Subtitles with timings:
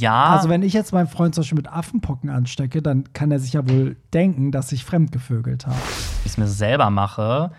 [0.00, 0.24] Ja.
[0.26, 3.52] Also wenn ich jetzt meinen Freund zum Beispiel mit Affenpocken anstecke, dann kann er sich
[3.52, 5.76] ja wohl denken, dass ich fremdgevögelt habe.
[5.76, 7.50] Wie ich es mir selber mache,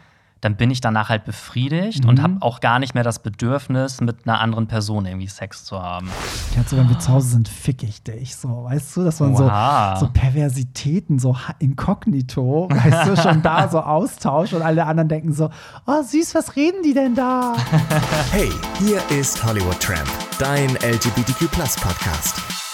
[0.41, 2.09] dann bin ich danach halt befriedigt Mhm.
[2.09, 5.81] und habe auch gar nicht mehr das Bedürfnis, mit einer anderen Person irgendwie Sex zu
[5.81, 6.09] haben.
[6.53, 9.35] Kennst du, wenn wir zu Hause sind, fick ich dich so, weißt du, dass man
[9.35, 9.99] so, Wow.
[9.99, 15.49] so Perversitäten, so inkognito, weißt du, schon da so austauscht und alle anderen denken so,
[15.85, 17.55] oh süß, was reden die denn da?
[18.31, 18.49] Hey,
[18.79, 20.07] hier ist Hollywood Tramp,
[20.39, 22.70] dein LGBTQ Podcast.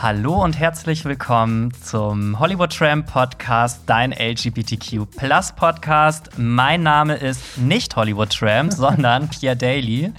[0.00, 6.30] Hallo und herzlich willkommen zum Hollywood Tramp Podcast, dein LGBTQ Plus Podcast.
[6.36, 10.12] Mein Name ist nicht Hollywood Tramp, sondern Pierre Daly.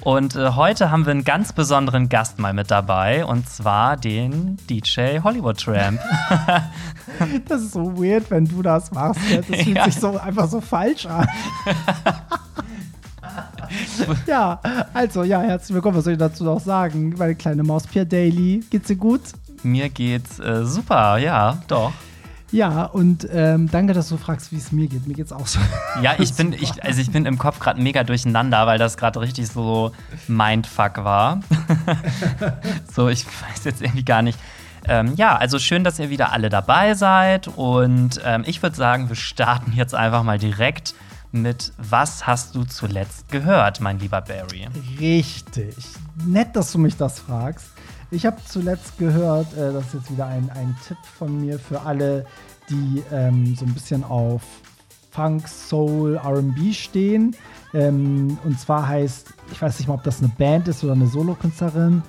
[0.00, 4.56] Und äh, heute haben wir einen ganz besonderen Gast mal mit dabei, und zwar den
[4.70, 6.00] DJ Hollywood Tramp.
[7.48, 9.20] Das ist so weird, wenn du das machst.
[9.28, 9.38] Ja.
[9.38, 9.84] Das fühlt Ja.
[9.86, 11.26] sich so einfach so falsch an.
[14.26, 14.60] Ja,
[14.94, 15.96] also ja, herzlich willkommen.
[15.96, 17.14] Was soll ich dazu noch sagen?
[17.18, 18.64] Meine kleine Maus Pierre Daily.
[18.70, 19.20] Geht's dir gut?
[19.62, 21.92] Mir geht's äh, super, ja, doch.
[22.50, 25.06] Ja, und ähm, danke, dass du fragst, wie es mir geht.
[25.06, 25.60] Mir geht's auch so.
[26.02, 29.20] Ja, ich bin, ich, also ich bin im Kopf gerade mega durcheinander, weil das gerade
[29.20, 29.92] richtig so
[30.28, 31.40] Mindfuck war.
[32.94, 34.38] so, ich weiß jetzt irgendwie gar nicht.
[34.86, 37.48] Ähm, ja, also schön, dass ihr wieder alle dabei seid.
[37.48, 40.94] Und ähm, ich würde sagen, wir starten jetzt einfach mal direkt
[41.32, 44.68] mit Was hast du zuletzt gehört, mein lieber Barry?
[44.98, 45.76] Richtig.
[46.24, 47.68] Nett, dass du mich das fragst.
[48.10, 51.82] Ich habe zuletzt gehört, äh, das ist jetzt wieder ein, ein Tipp von mir für
[51.82, 52.24] alle,
[52.70, 54.42] die ähm, so ein bisschen auf
[55.10, 57.36] Funk, Soul, RB stehen.
[57.74, 61.06] Ähm, und zwar heißt, ich weiß nicht mal, ob das eine Band ist oder eine
[61.06, 62.02] Solokünstlerin.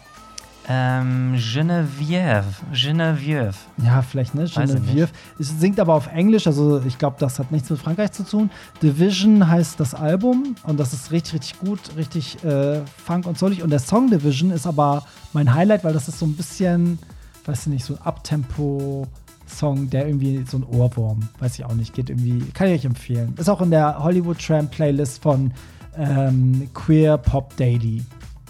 [0.68, 2.44] Ähm, Genevieve.
[2.72, 3.54] Genevieve.
[3.84, 4.44] Ja, vielleicht, ne?
[4.44, 5.08] Genevieve.
[5.38, 8.50] Es singt aber auf Englisch, also ich glaube, das hat nichts mit Frankreich zu tun.
[8.82, 13.62] Division heißt das Album und das ist richtig, richtig gut, richtig äh, funk und soulig.
[13.62, 16.98] Und der Song Division ist aber mein Highlight, weil das ist so ein bisschen,
[17.44, 21.92] weiß ich nicht, so ein Abtempo-Song, der irgendwie so ein Ohrwurm, weiß ich auch nicht,
[21.92, 23.34] geht irgendwie, kann ich euch empfehlen.
[23.36, 25.52] Ist auch in der Hollywood Tramp Playlist von
[25.96, 28.04] ähm, Queer Pop Daily.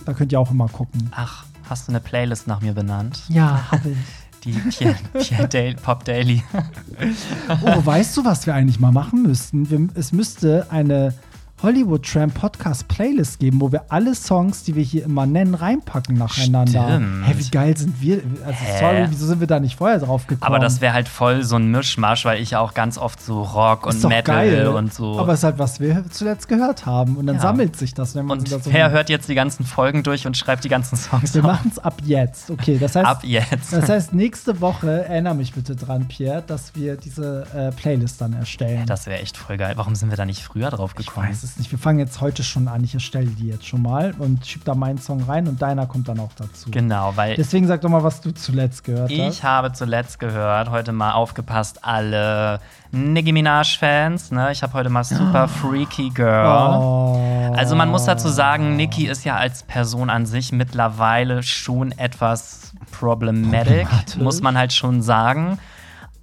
[0.04, 1.08] Da könnt ihr auch immer gucken.
[1.12, 3.22] Ach, hast du eine Playlist nach mir benannt?
[3.28, 3.96] Ja, habe ich.
[4.44, 6.42] Die Pierre, Pierre Daily, Pop Daily.
[7.48, 9.70] Oh, weißt du, was wir eigentlich mal machen müssten?
[9.70, 11.14] Wir, es müsste eine
[11.62, 16.16] Hollywood Tramp Podcast Playlist geben, wo wir alle Songs, die wir hier immer nennen, reinpacken
[16.16, 16.96] nacheinander.
[16.96, 17.26] Stimmt.
[17.26, 18.20] Hey, wie geil sind wir?
[18.44, 18.78] Also, Hä?
[18.80, 20.42] sorry, wieso sind wir da nicht vorher drauf gekommen?
[20.46, 23.42] Aber das wäre halt voll so ein Mischmasch, weil ich ja auch ganz oft so
[23.42, 24.66] Rock und Ist Metal geil.
[24.68, 25.20] und so.
[25.20, 27.16] Aber es ist halt, was wir zuletzt gehört haben.
[27.16, 27.42] Und dann Ja.
[27.42, 28.14] sammelt sich das.
[28.16, 30.96] Wenn man und so wer hört jetzt die ganzen Folgen durch und schreibt die ganzen
[30.96, 32.50] Songs wir machen es ab jetzt.
[32.50, 33.72] Okay, das heißt, ab jetzt.
[33.72, 38.32] das heißt, nächste Woche, erinnere mich bitte dran, Pierre, dass wir diese äh, Playlist dann
[38.32, 38.84] erstellen.
[38.86, 39.74] das wäre echt voll geil.
[39.76, 41.28] Warum sind wir da nicht früher drauf Ich gekommen?
[41.28, 41.70] weiß es nicht.
[41.70, 42.82] Wir fangen jetzt heute schon an.
[42.84, 46.08] Ich erstelle die jetzt schon mal und schieb da meinen Song rein und deiner kommt
[46.08, 46.70] dann auch dazu.
[46.70, 49.18] Genau, weil Deswegen sag doch mal, was du zuletzt gehört hast.
[49.18, 52.60] ich habe zuletzt gehört, heute mal aufgepasst, alle
[52.90, 54.30] Nicki Minaj-Fans.
[54.30, 54.52] Ne?
[54.52, 56.76] Ich habe heute mal Super Freaky Girl.
[56.78, 57.52] Oh.
[57.56, 62.72] Also man muss dazu sagen, Nicki ist ja als Person an sich mittlerweile schon etwas
[62.90, 64.16] problematic, Problematisch.
[64.16, 65.58] muss man halt schon sagen.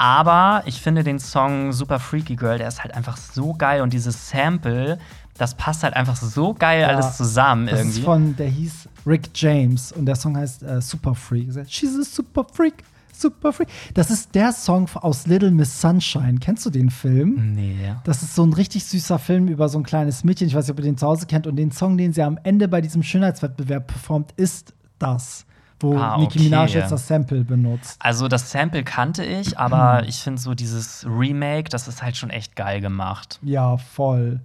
[0.02, 3.92] Aber ich finde den Song Super Freaky Girl, der ist halt einfach so geil und
[3.92, 4.98] dieses Sample,
[5.40, 6.88] das passt halt einfach so geil Ja.
[6.90, 8.00] alles zusammen das irgendwie.
[8.00, 11.50] ist von, der hieß Rick James und der Song heißt äh, Super Freak.
[11.68, 12.84] She's a Super Freak,
[13.14, 13.70] Super Freak.
[13.94, 16.38] Das ist der Song aus Little Miss Sunshine.
[16.40, 17.54] Kennst du den Film?
[17.56, 17.76] nee.
[18.04, 20.48] Das ist so ein richtig süßer Film über so ein kleines Mädchen.
[20.48, 21.48] Ich weiß nicht, ob ihr den zu Hause kennt.
[21.48, 25.46] Und den Song, den sie am Ende bei diesem Schönheitswettbewerb performt, ist das,
[25.80, 26.44] wo Ah, Nicki okay.
[26.50, 27.96] Minaj jetzt das Sample benutzt.
[28.00, 32.30] Also das Sample kannte ich, aber ich finde so dieses Remake, das ist halt schon
[32.30, 33.40] echt geil gemacht.
[33.42, 34.42] Ja, voll.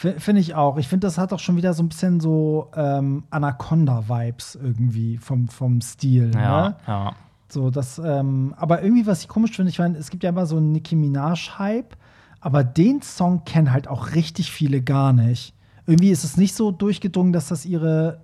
[0.00, 0.78] Finde ich auch.
[0.78, 5.48] Ich finde, das hat auch schon wieder so ein bisschen so ähm, Anaconda-Vibes irgendwie vom,
[5.48, 6.30] vom Stil.
[6.34, 6.76] Ja, Ne?
[6.86, 7.12] ja.
[7.50, 10.46] So, das, ähm, aber irgendwie, was ich komisch finde, ich meine, es gibt ja immer
[10.46, 11.96] so einen Nicki Minaj-Hype,
[12.40, 15.52] aber den Song kennen halt auch richtig viele gar nicht.
[15.86, 18.20] Irgendwie ist es nicht so durchgedrungen, dass das ihre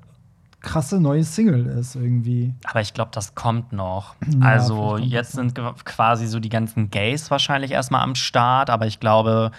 [0.61, 2.55] krasse neue Single ist, irgendwie.
[2.65, 4.15] Aber ich glaube, das kommt noch.
[4.27, 5.55] Ja, also jetzt sind
[5.85, 9.51] quasi so die ganzen Gays wahrscheinlich erstmal am Start, aber ich glaube,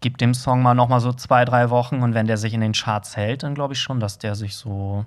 [0.00, 2.60] gib dem Song mal noch mal so zwei, drei Wochen und wenn der sich in
[2.60, 5.04] den Charts hält, dann glaube ich schon, dass der sich so.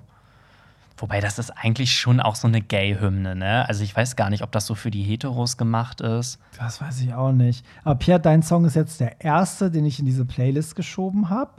[0.96, 3.66] Wobei das ist eigentlich schon auch so eine Gay-Hymne, ne?
[3.66, 6.38] Also ich weiß gar nicht, ob das so für die Heteros gemacht ist.
[6.58, 7.64] Das weiß ich auch nicht.
[7.84, 11.52] Aber Pierre, dein Song ist jetzt der erste, den ich in diese Playlist geschoben habe.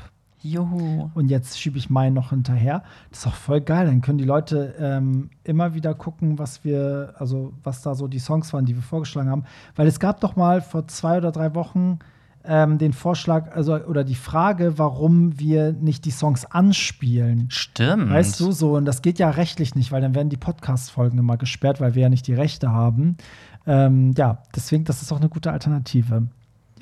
[0.44, 1.10] Juhu.
[1.14, 2.84] Und jetzt schiebe ich meinen noch hinterher.
[3.10, 3.86] Das ist auch voll geil.
[3.86, 8.20] Dann können die Leute ähm, immer wieder gucken, was wir, also was da so die
[8.20, 9.46] Songs waren, die wir vorgeschlagen haben.
[9.76, 12.00] Weil es gab doch mal vor zwei oder drei Wochen
[12.46, 17.48] ähm, den Vorschlag, also oder die Frage, warum wir nicht die Songs anspielen.
[17.50, 18.10] Stimmt.
[18.10, 21.38] Weißt du, so, und das geht ja rechtlich nicht, weil dann werden die Podcast-Folgen immer
[21.38, 23.18] gesperrt, weil wir ja nicht die Rechte haben.
[23.68, 26.28] Ähm, ja, deswegen, das ist auch eine gute Alternative.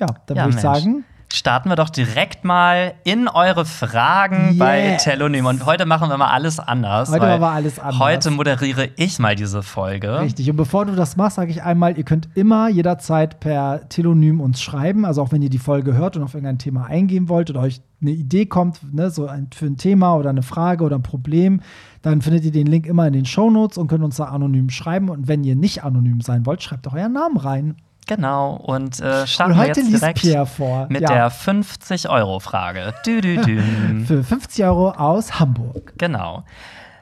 [0.00, 0.80] Ja, dann Ja, würde ich Mensch.
[0.82, 4.58] sagen, Starten wir doch direkt mal in eure Fragen Yes.
[4.58, 5.46] bei Telonym.
[5.46, 7.08] Und heute machen wir mal alles anders.
[7.08, 7.98] Heute machen wir alles anders.
[8.00, 10.20] Heute moderiere ich mal diese Folge.
[10.20, 10.50] Richtig.
[10.50, 14.60] Und bevor du das machst, sage ich einmal, ihr könnt immer jederzeit per Telonym uns
[14.60, 15.04] schreiben.
[15.04, 17.80] Also auch wenn ihr die Folge hört und auf irgendein Thema eingehen wollt oder euch
[18.02, 21.60] eine Idee kommt, ne, so ein, für ein Thema oder eine Frage oder ein Problem,
[22.02, 25.08] dann findet ihr den Link immer in den Shownotes und könnt uns da anonym schreiben.
[25.08, 27.76] Und wenn ihr nicht anonym sein wollt, schreibt doch euren Namen rein.
[28.10, 28.54] Genau.
[28.56, 30.86] Und äh, starten Und wir heute jetzt liest direkt Pierre vor.
[30.88, 31.08] mit Ja.
[31.08, 32.92] der 50-Euro-Frage.
[33.06, 34.04] Dü, dü, dü.
[34.06, 35.94] Für 50 Euro aus Hamburg.
[35.96, 36.42] Genau.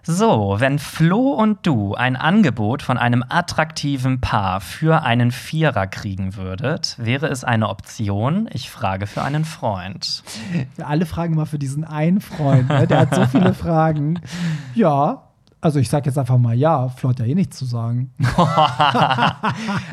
[0.02, 6.34] So, wenn Flo und du ein Angebot von einem attraktiven Paar für einen Vierer kriegen
[6.36, 8.48] würdet, wäre es eine Option?
[8.52, 10.22] Ich frage für einen Freund.
[10.82, 12.68] Alle fragen mal für diesen einen Freund.
[12.70, 12.86] Ne?
[12.86, 14.20] Der hat so viele Fragen.
[14.74, 15.27] Ja,
[15.60, 16.88] also ich sage jetzt einfach mal ja.
[16.88, 18.12] Flo hat ja eh nichts zu sagen.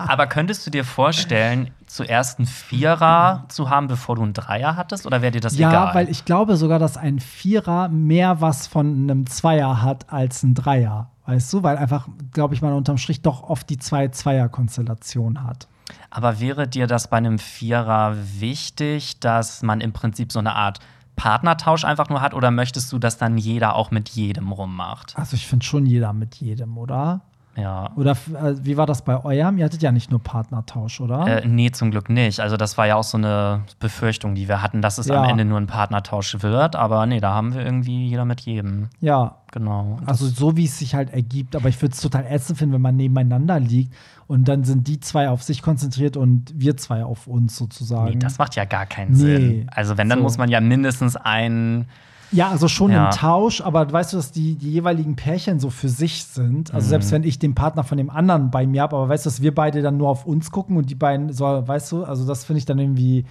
[0.07, 5.05] Aber könntest du dir vorstellen, zuerst einen Vierer zu haben, bevor du einen Dreier hattest?
[5.05, 5.95] Oder wäre dir das Ja, egal?
[5.95, 10.53] weil ich glaube sogar, dass ein Vierer mehr was von einem Zweier hat als ein
[10.53, 11.09] Dreier.
[11.25, 11.63] Weißt du?
[11.63, 15.67] Weil einfach, glaube ich, man unterm Strich doch oft die zwei Zweier-Konstellation hat.
[16.09, 20.79] Aber wäre dir das bei einem Vierer wichtig, dass man im Prinzip so eine Art
[21.15, 22.33] Partnertausch einfach nur hat?
[22.33, 25.13] Oder möchtest du, dass dann jeder auch mit jedem rummacht?
[25.17, 27.21] Also ich finde schon jeder mit jedem, oder?
[27.57, 27.91] Ja.
[27.95, 29.57] Oder äh, wie war das bei eurem?
[29.57, 31.25] Ihr hattet ja nicht nur Partnertausch, oder?
[31.41, 32.41] Äh, nee, zum Glück nicht.
[32.41, 35.23] Also, das war ja auch so eine Befürchtung, die wir hatten, dass es Ja.
[35.23, 36.75] am Ende nur ein Partnertausch wird.
[36.75, 38.89] Aber nee, da haben wir irgendwie jeder mit jedem.
[38.99, 39.37] ja.
[39.55, 39.97] Genau.
[40.05, 41.55] Also so wie es sich halt ergibt.
[41.55, 43.93] Aber ich würde es total ätzend finden, wenn man nebeneinander liegt
[44.27, 48.11] und dann sind die zwei auf sich konzentriert und wir zwei auf uns sozusagen.
[48.11, 49.17] Nee, das macht ja gar keinen Nee.
[49.17, 49.67] Sinn.
[49.73, 50.23] Also, wenn, dann So.
[50.23, 51.85] muss man ja mindestens einen.
[52.33, 53.05] Ja, also schon Ja.
[53.05, 56.73] im Tausch, aber weißt du, dass die, die jeweiligen Pärchen so für sich sind.
[56.73, 56.89] Also Mhm.
[56.89, 59.41] selbst wenn ich den Partner von dem anderen bei mir habe, aber weißt du, dass
[59.41, 62.43] wir beide dann nur auf uns gucken und die beiden so, weißt du, also das
[62.43, 63.23] finde ich dann irgendwie,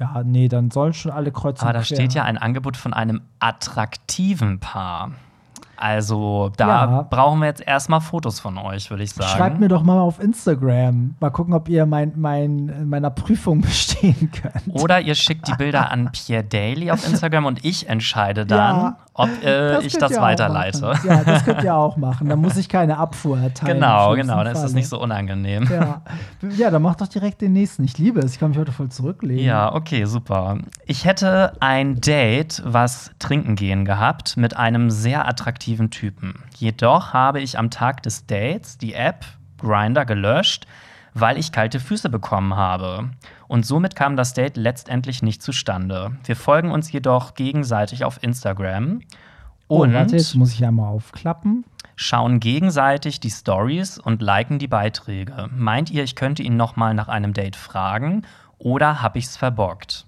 [0.00, 1.62] ja, nee, dann sollen schon alle kreuzen.
[1.62, 5.12] Aber da steht ja ein Angebot von einem attraktiven Paar.
[5.80, 7.02] Also, da Ja.
[7.02, 9.28] brauchen wir jetzt erstmal Fotos von euch, würde ich sagen.
[9.30, 11.14] Schreibt mir doch mal auf Instagram.
[11.20, 14.82] Mal gucken, ob ihr mein, mein, in meiner Prüfung bestehen könnt.
[14.82, 18.96] Oder ihr schickt die Bilder an Pierre Daly auf Instagram und ich entscheide dann, Ja.
[19.22, 20.92] Ob äh, ich das ihr auch weiterleite.
[21.06, 22.28] Ja, das könnt ihr auch machen.
[22.28, 23.74] Dann muss ich keine Abfuhr erteilen.
[23.74, 25.68] Genau, genau, dann ist das nicht so unangenehm.
[25.70, 26.02] Ja.
[26.56, 27.84] ja, dann mach doch direkt den nächsten.
[27.84, 28.32] Ich liebe es.
[28.32, 29.44] Ich kann mich heute voll zurücklegen.
[29.44, 30.58] Ja, okay, super.
[30.86, 36.34] Ich hätte ein Date, was trinken gehen gehabt, mit einem sehr attraktiven Typen.
[36.56, 39.24] Jedoch habe ich am Tag des Dates die App
[39.58, 40.66] Grinder gelöscht,
[41.14, 43.10] weil ich kalte Füße bekommen habe.
[43.50, 46.12] Und somit kam das Date letztendlich nicht zustande.
[46.22, 49.00] Wir folgen uns jedoch gegenseitig auf Instagram
[49.66, 51.64] Oh, und warte, jetzt muss ich ja mal aufklappen.
[51.96, 55.48] schauen gegenseitig die Stories und liken die Beiträge.
[55.52, 58.22] Meint ihr, ich könnte ihn noch mal nach einem Date fragen
[58.58, 60.06] oder hab ich's verbockt?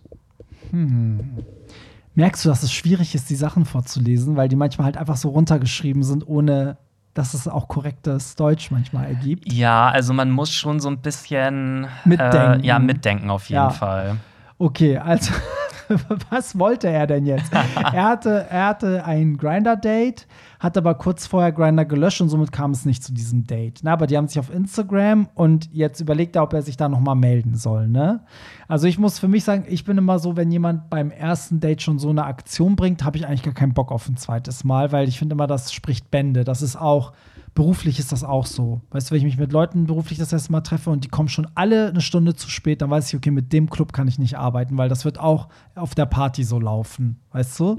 [2.15, 5.31] Merkst du, dass es schwierig ist, die Sachen vorzulesen, weil die manchmal halt einfach so
[5.31, 6.77] runtergeschrieben sind, ohne
[7.15, 9.53] dass es auch korrektes Deutsch manchmal ergibt?
[9.53, 12.61] Ja, also man muss schon so ein bisschen Mitdenken.
[12.63, 13.71] Äh, ja, mitdenken auf jeden Ja.
[13.71, 14.17] Fall.
[14.59, 15.33] Okay, also
[16.31, 17.53] was wollte er denn jetzt?
[17.93, 20.27] er hatte, er hatte ein Grinder-Date,
[20.63, 23.81] hat aber kurz vorher Grinder gelöscht und somit kam es nicht zu diesem Date.
[23.83, 26.89] Na, aber die haben sich auf Instagram und jetzt überlegt er, ob er sich da
[26.89, 27.89] noch mal melden soll.
[27.89, 28.21] Ne?
[28.69, 31.83] Also ich muss für mich sagen, ich bin immer so, wenn jemand beim ersten Date
[31.83, 34.93] schon so eine Aktion bringt, habe ich eigentlich gar keinen Bock auf ein zweites Mal,
[34.93, 36.45] weil ich finde immer, das spricht Bände.
[36.45, 37.13] Das ist auch
[37.55, 38.83] beruflich ist das auch so.
[38.91, 41.29] Weißt du, wenn ich mich mit Leuten beruflich das erste Mal treffe und die kommen
[41.29, 44.19] schon alle eine Stunde zu spät, dann weiß ich, okay, mit dem Club kann ich
[44.19, 47.19] nicht arbeiten, weil das wird auch auf der Party so laufen.
[47.33, 47.77] Weißt du?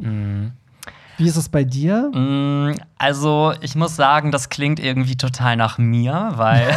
[1.17, 2.09] Wie ist es bei dir?
[2.13, 6.69] Mm, Also, ich muss sagen, das klingt irgendwie total nach mir, weil,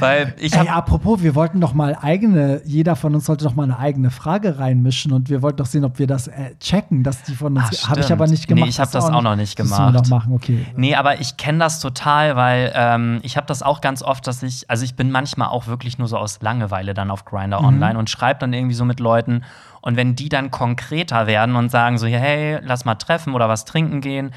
[0.00, 3.54] weil ich Ey, habe apropos, wir wollten doch mal eigene, jeder von uns sollte doch
[3.54, 7.02] mal eine eigene Frage reinmischen und wir wollten doch sehen, ob wir das äh, checken,
[7.02, 7.88] dass die von uns.
[7.88, 8.68] Habe ich aber nicht Nee, gemacht.
[8.70, 9.94] ich hab Hast du das auch noch nicht Müssen wir gemacht.
[9.94, 10.66] noch machen, okay.
[10.76, 14.42] Nee, aber ich kenne das total, weil ähm, ich habe das auch ganz oft, dass
[14.42, 17.98] ich, also ich bin manchmal auch wirklich nur so aus Langeweile dann auf Grinder online
[17.98, 19.42] und schreibe dann irgendwie so mit Leuten.
[19.80, 23.64] Und wenn die dann konkreter werden und sagen so, hey, lass mal treffen oder was
[23.64, 24.32] trinken gehen,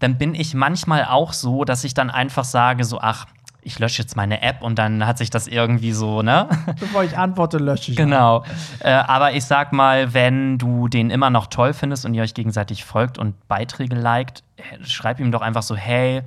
[0.00, 3.26] dann bin ich manchmal auch so, dass ich dann einfach sage so, ach,
[3.64, 6.48] ich lösche jetzt meine App und dann hat sich das irgendwie so, ne?
[6.80, 7.96] Bevor ich antworte, lösche ich.
[7.96, 8.44] Genau.
[8.80, 12.34] Äh, aber ich sag mal, wenn du den immer noch toll findest und ihr euch
[12.34, 16.22] gegenseitig folgt und Beiträge liked, äh, schreib ihm doch einfach so, hey,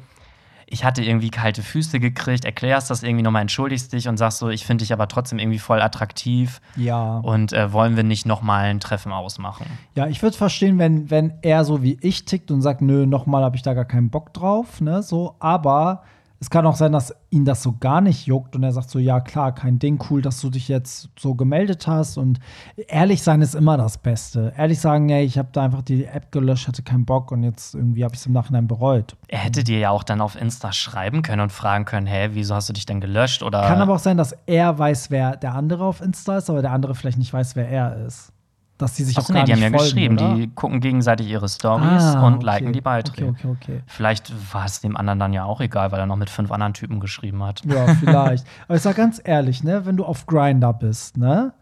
[0.69, 4.49] ich hatte irgendwie kalte Füße gekriegt, erklärst das irgendwie nochmal, entschuldigst dich und sagst so,
[4.49, 7.19] ich finde dich aber trotzdem irgendwie voll attraktiv Ja.
[7.19, 9.65] und äh, wollen wir nicht nochmal ein Treffen ausmachen.
[9.95, 13.43] Ja, ich würde verstehen, wenn, wenn er so wie ich tickt und sagt, nö, nochmal
[13.43, 16.03] habe ich da gar keinen Bock drauf, ne, so, aber
[16.39, 18.99] es kann auch sein, dass ihn das so gar nicht juckt und er sagt so,
[18.99, 22.39] ja klar, kein Ding, cool, dass du dich jetzt so gemeldet hast und
[22.87, 24.53] ehrlich sein ist immer das Beste.
[24.55, 27.73] Ehrlich sagen, ey, ich habe da einfach die App gelöscht, hatte keinen Bock und jetzt
[27.73, 29.15] irgendwie habe ich es im Nachhinein bereut.
[29.27, 32.53] Er hätte dir ja auch dann auf Insta schreiben können und fragen können, hä, wieso
[32.53, 33.41] hast du dich denn gelöscht?
[33.41, 36.61] Oder Kann aber auch sein, dass er weiß, wer der andere auf Insta ist, aber
[36.61, 38.31] der andere vielleicht nicht weiß, wer er ist.
[38.77, 40.35] Dass die sich Achso, auch nee, gar die haben ja nicht folgen, geschrieben, oder?
[40.35, 42.45] die gucken gegenseitig ihre Stories Ah, und okay.
[42.45, 43.29] liken die Beiträge.
[43.29, 43.81] Okay, okay, okay.
[43.87, 46.73] Vielleicht war es dem anderen dann ja auch egal, weil er noch mit fünf anderen
[46.73, 47.63] Typen geschrieben hat.
[47.65, 48.45] Ja, vielleicht.
[48.67, 51.53] Aber ich sag ganz ehrlich, ne, wenn du auf Grinder bist, ne,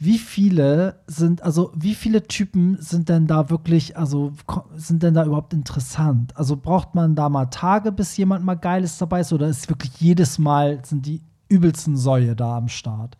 [0.00, 4.32] wie viele sind, also wie viele Typen sind denn da wirklich, also
[4.76, 6.36] sind denn da überhaupt interessant?
[6.36, 9.98] Also braucht man da mal Tage, bis jemand mal Geiles dabei ist, oder ist wirklich
[10.00, 13.16] jedes Mal sind die übelsten Säue da am Start?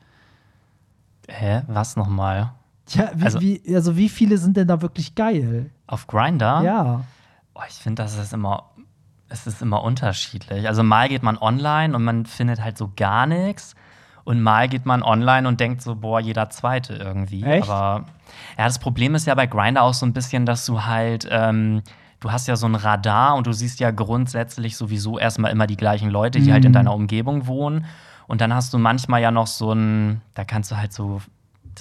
[1.28, 1.62] Hä?
[1.66, 2.52] Was nochmal?
[2.88, 5.70] Tja, wie, Also- wie, also wie viele sind denn da wirklich geil?
[5.86, 6.62] Auf Grinder?
[6.64, 7.04] Ja.
[7.54, 8.70] Oh, ich finde, das ist immer,
[9.28, 10.66] es ist immer unterschiedlich.
[10.68, 13.74] Also mal geht man online und man findet halt so gar nichts.
[14.24, 17.42] Und mal geht man online und denkt so, boah, jeder zweite irgendwie.
[17.44, 17.68] Echt?
[17.68, 18.04] Aber
[18.58, 21.82] ja, das Problem ist ja bei Grinder auch so ein bisschen, dass du halt, ähm,
[22.20, 25.78] du hast ja so ein Radar und du siehst ja grundsätzlich sowieso erstmal immer die
[25.78, 27.86] gleichen Leute, die halt in deiner Umgebung wohnen.
[28.26, 31.22] Und dann hast du manchmal ja noch so ein, da kannst du halt so,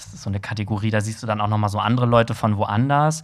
[0.06, 2.34] das ist so eine Kategorie, da siehst du dann auch noch mal so andere Leute
[2.36, 3.24] von woanders.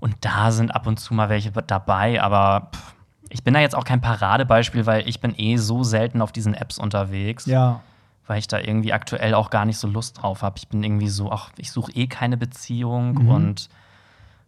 [0.00, 2.94] Und da sind ab und zu mal welche dabei, aber pff,
[3.30, 6.54] ich bin da jetzt auch kein Paradebeispiel, weil ich bin eh so selten auf diesen
[6.54, 7.80] Apps unterwegs, Ja.
[8.26, 10.56] weil ich da irgendwie aktuell auch gar nicht so Lust drauf habe.
[10.58, 13.28] Ich bin irgendwie so, ach, ich suche eh keine Beziehung Mhm.
[13.28, 13.68] und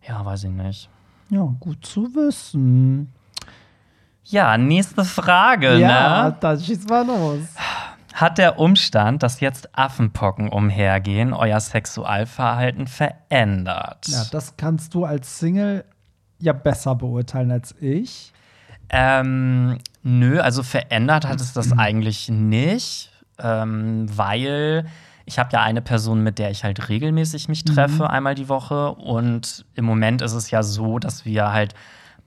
[0.09, 0.89] ja, weiß ich nicht.
[1.31, 3.13] Ja, gut zu wissen.
[4.25, 6.37] Ja, nächste Frage, Ja, ne?
[6.41, 7.41] dann schieß mal los.
[8.21, 14.09] Hat der Umstand, dass jetzt Affenpocken umhergehen, euer Sexualverhalten verändert?
[14.09, 15.87] Ja, das kannst du als Single
[16.39, 18.35] ja besser beurteilen als ich.
[18.91, 21.55] Ähm, nö, also verändert hat es Mhm.
[21.55, 24.85] das eigentlich nicht, ähm, weil
[25.25, 27.75] ich habe ja eine Person, mit der ich halt regelmäßig mich Mhm.
[27.75, 28.91] treffe, einmal die Woche.
[28.93, 31.75] Und im Moment ist es ja so, dass wir halt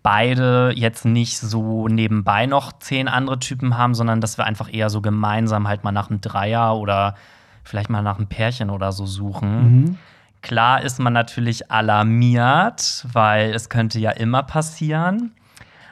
[0.03, 4.89] beide jetzt nicht so nebenbei noch zehn andere Typen haben, sondern dass wir einfach eher
[4.89, 7.15] so gemeinsam halt mal nach einem Dreier oder
[7.63, 9.63] vielleicht mal nach einem Pärchen oder so suchen.
[9.81, 9.97] Mhm.
[10.41, 15.31] Klar ist man natürlich alarmiert, weil es könnte ja immer passieren.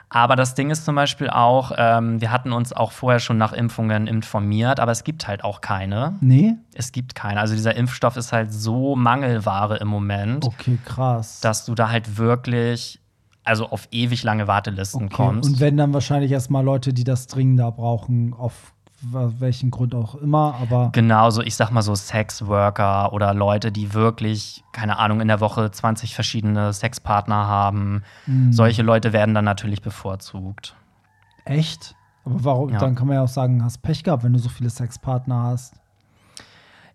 [0.09, 3.53] Aber das Ding ist zum Beispiel auch, ähm, wir hatten uns auch vorher schon nach
[3.53, 6.15] Impfungen informiert, aber es gibt halt auch keine.
[6.19, 6.55] Nee?
[6.73, 7.39] Es gibt keine.
[7.39, 11.39] Also dieser Impfstoff ist halt so Mangelware im Moment, Okay, krass.
[11.39, 12.99] dass du da halt wirklich,
[13.43, 15.15] also auf ewig lange Wartelisten okay.
[15.15, 15.49] kommst.
[15.49, 20.55] Und wenn dann wahrscheinlich erstmal Leute, die das dringender brauchen, auf welchen Grund auch immer,
[20.61, 25.39] aber Genauso, ich sag mal so Sexworker oder Leute, die wirklich, keine Ahnung, in der
[25.39, 28.03] Woche 20 verschiedene Sexpartner haben.
[28.27, 28.53] Mhm.
[28.53, 30.75] Solche Leute werden dann natürlich bevorzugt.
[31.45, 31.95] echt?
[32.25, 32.69] Aber warum?
[32.69, 32.77] Ja.
[32.77, 35.80] Dann kann man ja auch sagen, hast Pech gehabt, wenn du so viele Sexpartner hast.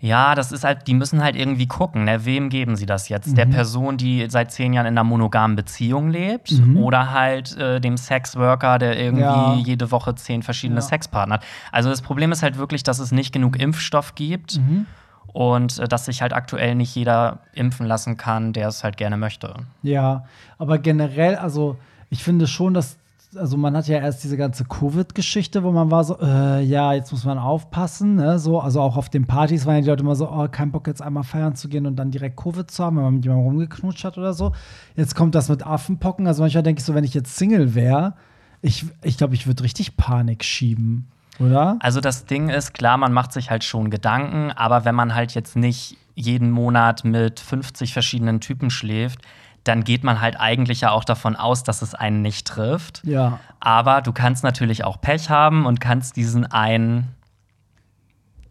[0.00, 2.24] Ja, das ist halt, die müssen halt irgendwie gucken, ne?
[2.26, 3.28] wem geben sie das jetzt?
[3.28, 3.34] Mhm.
[3.36, 7.96] Der Person, die seit zehn Jahren in einer monogamen Beziehung lebt oder halt äh, dem
[7.96, 9.58] Sexworker, der irgendwie Mhm.
[9.58, 9.62] Ja.
[9.64, 10.86] jede Woche zehn verschiedene Ja.
[10.86, 11.44] Sexpartner hat.
[11.72, 14.86] Also das Problem ist halt wirklich, dass es nicht genug Impfstoff gibt Mhm.
[15.32, 19.16] und äh, dass sich halt aktuell nicht jeder impfen lassen kann, der es halt gerne
[19.16, 19.54] möchte.
[19.82, 20.24] Ja,
[20.58, 21.76] aber generell, also
[22.10, 22.98] ich finde schon, dass,
[23.36, 27.12] also man hat ja erst diese ganze Covid-Geschichte, wo man war so, äh, ja, jetzt
[27.12, 28.38] muss man aufpassen, ne?
[28.38, 30.86] So, also auch auf den Partys waren ja die Leute immer so, oh, kein Bock
[30.86, 33.46] jetzt einmal feiern zu gehen und dann direkt Covid zu haben, wenn man mit jemandem
[33.46, 34.52] rumgeknutscht hat oder so.
[34.94, 36.26] Jetzt kommt das mit Affenpocken.
[36.26, 38.14] Also manchmal denke ich so, wenn ich jetzt Single wäre,
[38.62, 41.76] ich, ich glaube, ich würde richtig Panik schieben, oder?
[41.80, 45.34] Also das Ding ist, klar, man macht sich halt schon Gedanken, aber wenn man halt
[45.34, 49.20] jetzt nicht jeden Monat mit 50 verschiedenen Typen schläft,
[49.68, 53.02] dann geht man halt eigentlich ja auch davon aus, dass es einen nicht trifft.
[53.04, 53.40] Ja.
[53.60, 57.08] Aber du kannst natürlich auch Pech haben und kannst diesen einen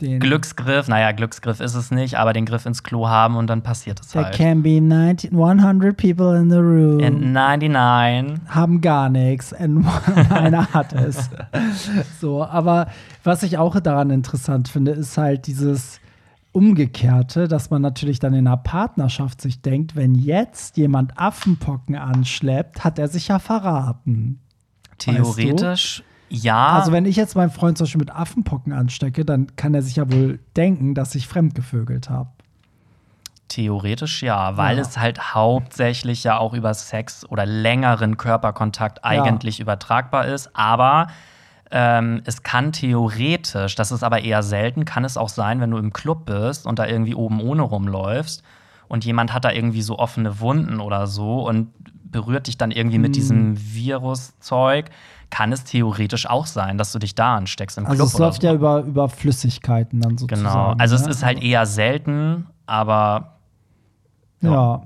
[0.01, 3.62] Den, Glücksgriff, naja, Glücksgriff ist es nicht, aber den Griff ins Klo haben und dann
[3.62, 4.36] passiert es There halt.
[4.36, 7.00] can be 90, 100 people in the room.
[7.00, 8.41] In 99.
[8.50, 9.86] haben gar nichts und
[10.29, 11.29] einer hat es.
[12.19, 12.88] So, aber
[13.24, 16.01] was ich auch daran interessant finde, ist halt dieses
[16.55, 22.85] Umgekehrte, dass man natürlich dann in einer Partnerschaft sich denkt, wenn jetzt jemand Affenpocken anschleppt,
[22.85, 24.39] hat er sich ja verraten.
[24.97, 26.69] Theoretisch Ja.
[26.69, 29.97] Also wenn ich jetzt meinen Freund zum Beispiel mit Affenpocken anstecke, dann kann er sich
[29.97, 32.29] ja wohl denken, dass ich fremdgevögelt habe.
[33.50, 34.81] Theoretisch ja, weil Ja.
[34.81, 40.55] es halt hauptsächlich ja auch über Sex oder längeren Körperkontakt eigentlich übertragbar ist.
[40.55, 41.07] Aber
[41.72, 45.77] ähm, es kann theoretisch, das ist aber eher selten, kann es auch sein, wenn du
[45.77, 48.43] im Club bist und da irgendwie oben ohne rumläufst
[48.88, 51.69] und jemand hat da irgendwie so offene Wunden oder so und
[52.12, 54.89] berührt dich dann irgendwie mit diesem Viruszeug,
[55.31, 58.25] kann es theoretisch auch sein, dass du dich da ansteckst im Also Club es oder
[58.27, 58.48] läuft so.
[58.48, 60.43] ja über, über Flüssigkeiten dann sozusagen.
[60.48, 60.75] Genau.
[60.77, 61.10] Also es ne?
[61.10, 63.38] ist halt eher selten, aber
[64.39, 64.84] Ja.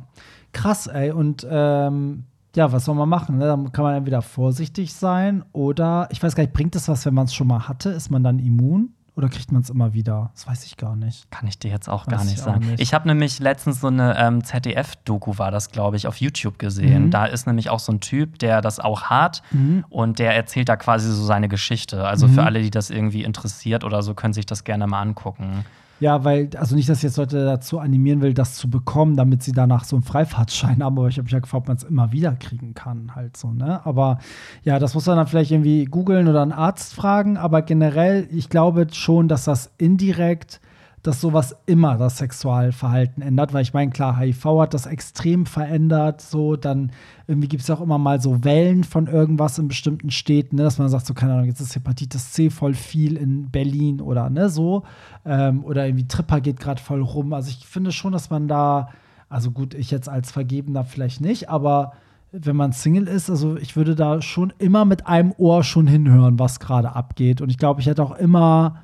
[0.53, 1.11] Krass, ey.
[1.11, 2.23] Und ähm,
[2.55, 3.37] ja, was soll man machen?
[3.37, 3.45] Ne?
[3.45, 7.13] Dann kann man entweder vorsichtig sein oder, ich weiß gar nicht, bringt es was, wenn
[7.13, 7.89] man es schon mal hatte?
[7.89, 8.93] Ist man dann immun?
[9.15, 10.31] Oder kriegt man es immer wieder?
[10.33, 11.29] Das weiß ich gar nicht.
[11.29, 12.65] Kann ich dir jetzt auch Weiß gar nicht ich sagen.
[12.65, 12.79] nicht.
[12.79, 17.05] Ich habe nämlich letztens so eine ähm, ZDF-Doku, war das, glaube ich, auf YouTube gesehen.
[17.07, 17.11] Mhm.
[17.11, 19.83] Da ist nämlich auch so ein Typ, der das auch hat Mhm.
[19.89, 22.07] und der erzählt da quasi so seine Geschichte.
[22.07, 22.33] Also Mhm.
[22.33, 25.65] für alle, die das irgendwie interessiert oder so, können sich das gerne mal angucken.
[25.99, 29.43] Ja, weil, also nicht, dass ich jetzt Leute dazu animieren will, das zu bekommen, damit
[29.43, 31.83] sie danach so einen Freifahrtschein haben, aber ich habe mich ja gefragt, ob man es
[31.83, 33.85] immer wieder kriegen kann, halt so, ne?
[33.85, 34.19] Aber
[34.63, 38.49] ja, das muss man dann vielleicht irgendwie googeln oder einen Arzt fragen, aber generell, ich
[38.49, 40.61] glaube schon, dass das indirekt,
[41.03, 46.21] dass sowas immer das Sexualverhalten ändert, weil ich meine, klar, HIV hat das extrem verändert,
[46.21, 46.91] so, dann
[47.27, 50.63] irgendwie gibt es ja auch immer mal so Wellen von irgendwas in bestimmten Städten, ne,
[50.63, 54.29] dass man sagt, so, keine Ahnung, jetzt ist Hepatitis C voll viel in Berlin oder
[54.29, 54.83] ne, so.
[55.25, 57.33] Ähm, oder irgendwie Tripper geht gerade voll rum.
[57.33, 58.89] Also ich finde schon, dass man da,
[59.29, 61.93] also gut, ich jetzt als Vergebener vielleicht nicht, aber
[62.31, 66.37] wenn man Single ist, also ich würde da schon immer mit einem Ohr schon hinhören,
[66.37, 67.41] was gerade abgeht.
[67.41, 68.81] Und ich glaube, ich hätte auch immer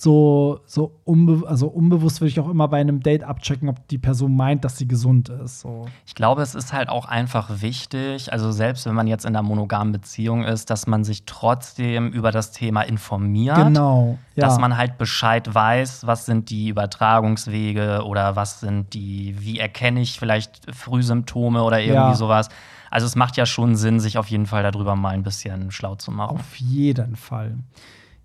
[0.00, 3.98] so, so unbe also unbewusst würde ich auch immer bei einem Date abchecken, ob die
[3.98, 5.60] Person meint, dass sie gesund ist.
[5.60, 5.86] So.
[6.06, 9.42] Ich glaube, es ist halt auch einfach wichtig, also selbst wenn man jetzt in einer
[9.46, 13.56] monogamen Beziehung ist, dass man sich trotzdem über das Thema informiert.
[13.56, 14.18] Genau.
[14.34, 14.42] Ja.
[14.46, 20.00] dass man halt Bescheid weiß, was sind die Übertragungswege oder was sind die, wie erkenne
[20.00, 22.14] ich vielleicht Frühsymptome oder irgendwie Ja.
[22.14, 22.48] sowas.
[22.90, 25.94] Also es macht ja schon Sinn, sich auf jeden Fall darüber mal ein bisschen schlau
[25.96, 26.36] zu machen.
[26.36, 27.58] Auf jeden Fall.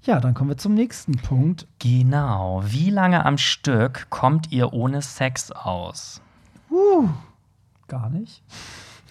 [0.03, 1.67] Ja, dann kommen wir zum nächsten Punkt.
[1.79, 2.63] Genau.
[2.65, 6.21] Wie lange am Stück kommt ihr ohne Sex aus?
[7.87, 8.43] Gar nicht.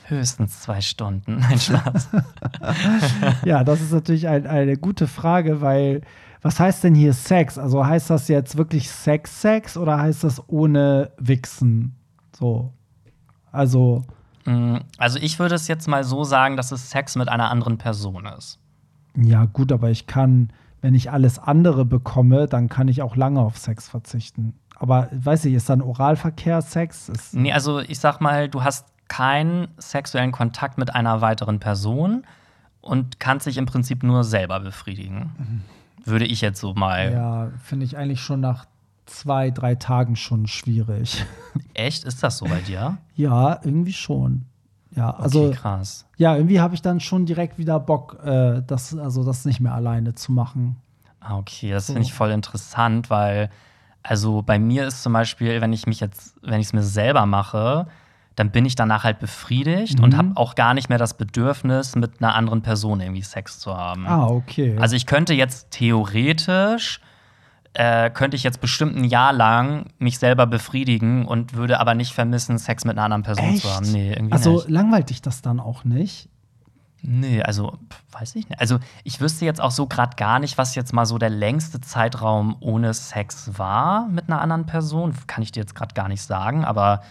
[0.06, 1.36] Höchstens zwei Stunden.
[1.40, 2.08] Nein, Spaß.
[3.44, 6.00] Ja, das ist natürlich ein, eine gute Frage, weil
[6.42, 7.58] was heißt denn hier Sex?
[7.58, 11.94] Also heißt das jetzt wirklich Sex, Sex oder heißt das ohne Wichsen?
[12.32, 12.72] So.
[13.52, 14.02] Also,
[14.46, 17.78] Mm, also ich würde es jetzt mal so sagen, dass es Sex mit einer anderen
[17.78, 18.58] Person ist.
[19.16, 23.40] ja, gut, aber ich kann, wenn ich alles andere bekomme, dann kann ich auch lange
[23.40, 24.54] auf Sex verzichten.
[24.76, 27.08] Aber weiß ich, ist dann Oralverkehr Sex?
[27.08, 32.24] Ist, Nee, also ich sag mal, du hast keinen sexuellen Kontakt mit einer weiteren Person
[32.80, 35.64] und kannst dich im Prinzip nur selber befriedigen.
[36.04, 37.12] Würde ich jetzt so mal.
[37.12, 38.64] ja, finde ich eigentlich schon nach
[39.04, 41.24] zwei, drei Tagen schon schwierig.
[41.74, 42.04] Echt?
[42.04, 42.98] Ist das so bei dir?
[43.16, 44.46] ja, irgendwie schon.
[44.96, 45.46] Ja, also.
[45.46, 46.06] okay, krass.
[46.16, 49.74] Ja, irgendwie habe ich dann schon direkt wieder Bock, äh, das, also das nicht mehr
[49.74, 50.76] alleine zu machen.
[51.20, 51.92] Ah, okay, das So.
[51.94, 53.50] finde ich voll interessant, weil,
[54.02, 57.26] also bei mir ist zum Beispiel, wenn ich mich jetzt, wenn ich es mir selber
[57.26, 57.86] mache,
[58.36, 60.18] dann bin ich danach halt befriedigt und Mhm.
[60.18, 64.06] habe auch gar nicht mehr das Bedürfnis, mit einer anderen Person irgendwie Sex zu haben.
[64.06, 64.76] Ah, okay.
[64.78, 67.00] Also ich könnte jetzt theoretisch,
[67.74, 72.12] äh, könnte ich jetzt bestimmt ein Jahr lang mich selber befriedigen und würde aber nicht
[72.12, 73.62] vermissen, Sex mit einer anderen Person Echt?
[73.62, 73.90] zu haben.
[73.90, 74.70] Nee, irgendwie also nicht.
[74.70, 76.28] langweilt dich das dann auch nicht?
[77.02, 77.78] Nee, also
[78.12, 78.60] weiß ich nicht.
[78.60, 81.80] Also ich wüsste jetzt auch so gerade gar nicht, was jetzt mal so der längste
[81.80, 85.14] Zeitraum ohne Sex war mit einer anderen Person.
[85.26, 87.02] Kann ich dir jetzt gerade gar nicht sagen, aber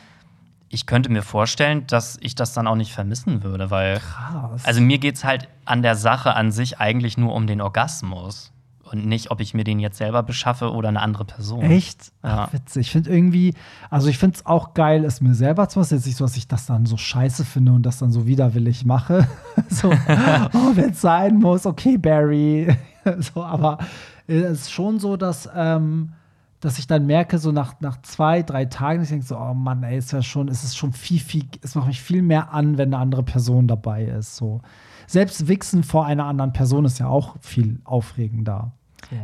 [0.67, 4.65] ich könnte mir vorstellen, dass ich das dann auch nicht vermissen würde, weil Krass.
[4.65, 8.51] also mir geht es halt an der Sache an sich eigentlich nur um den Orgasmus
[8.91, 11.61] und nicht, ob ich mir den jetzt selber beschaffe oder eine andere Person.
[11.61, 12.11] Echt?
[12.23, 12.47] Ja.
[12.47, 12.87] Ach, witzig.
[12.87, 13.53] Ich finde irgendwie,
[13.89, 15.95] also ich finde es auch geil, es mir selber zu machen.
[15.95, 18.85] Jetzt nicht so, dass ich das dann so scheiße finde und das dann so widerwillig
[18.85, 19.27] mache.
[19.69, 22.75] so, oh, wenn es sein muss, okay, Barry.
[23.19, 23.77] so, aber
[24.27, 26.13] äh, es ist schon so, dass, ähm,
[26.59, 29.83] dass ich dann merke, so nach, nach zwei, drei Tagen, ich denke so, oh Mann,
[29.83, 32.77] ey, ist ja schon, es ist schon viel, viel, es macht mich viel mehr an,
[32.77, 34.35] wenn eine andere Person dabei ist.
[34.35, 34.61] So.
[35.05, 38.73] Selbst Wichsen vor einer anderen Person ist ja auch viel aufregender.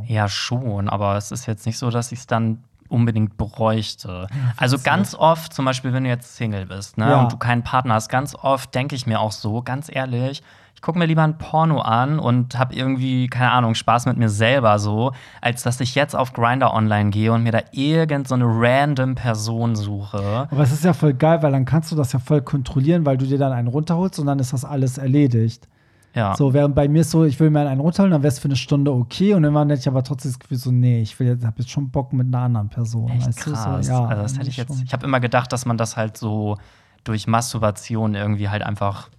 [0.08, 4.28] Ja, schon, aber es ist jetzt nicht so, dass ich es dann unbedingt bräuchte.
[4.58, 7.20] also ganz oft, zum Beispiel, wenn du jetzt Single bist ne, Ja.
[7.22, 10.44] und du keinen Partner hast, ganz oft denke ich mir auch so, ganz ehrlich,
[10.76, 14.30] ich gucke mir lieber ein Porno an und habe irgendwie, keine Ahnung, Spaß mit mir
[14.30, 18.36] selber so, als dass ich jetzt auf Grinder online gehe und mir da irgend so
[18.36, 20.48] eine random Person suche.
[20.52, 23.18] Aber es ist ja voll geil, weil dann kannst du das ja voll kontrollieren, weil
[23.18, 25.68] du dir dann einen runterholst und dann ist das alles erledigt.
[26.16, 26.36] Ja.
[26.36, 28.48] So, während bei mir ist so, ich will mir einen runterholen, dann wäre es für
[28.48, 29.34] eine Stunde okay.
[29.34, 31.70] Und irgendwann hätte ich aber trotzdem das Gefühl, so, nee, ich will jetzt, hab jetzt
[31.70, 33.10] schon Bock mit einer anderen Person.
[33.10, 33.52] Echt weißt du?
[33.52, 33.86] krass.
[33.86, 34.66] So, ja, also das hätte ich schon.
[34.70, 34.84] jetzt.
[34.84, 36.58] Ich habe immer gedacht, dass man das halt so
[37.04, 39.10] durch Masturbation irgendwie halt einfach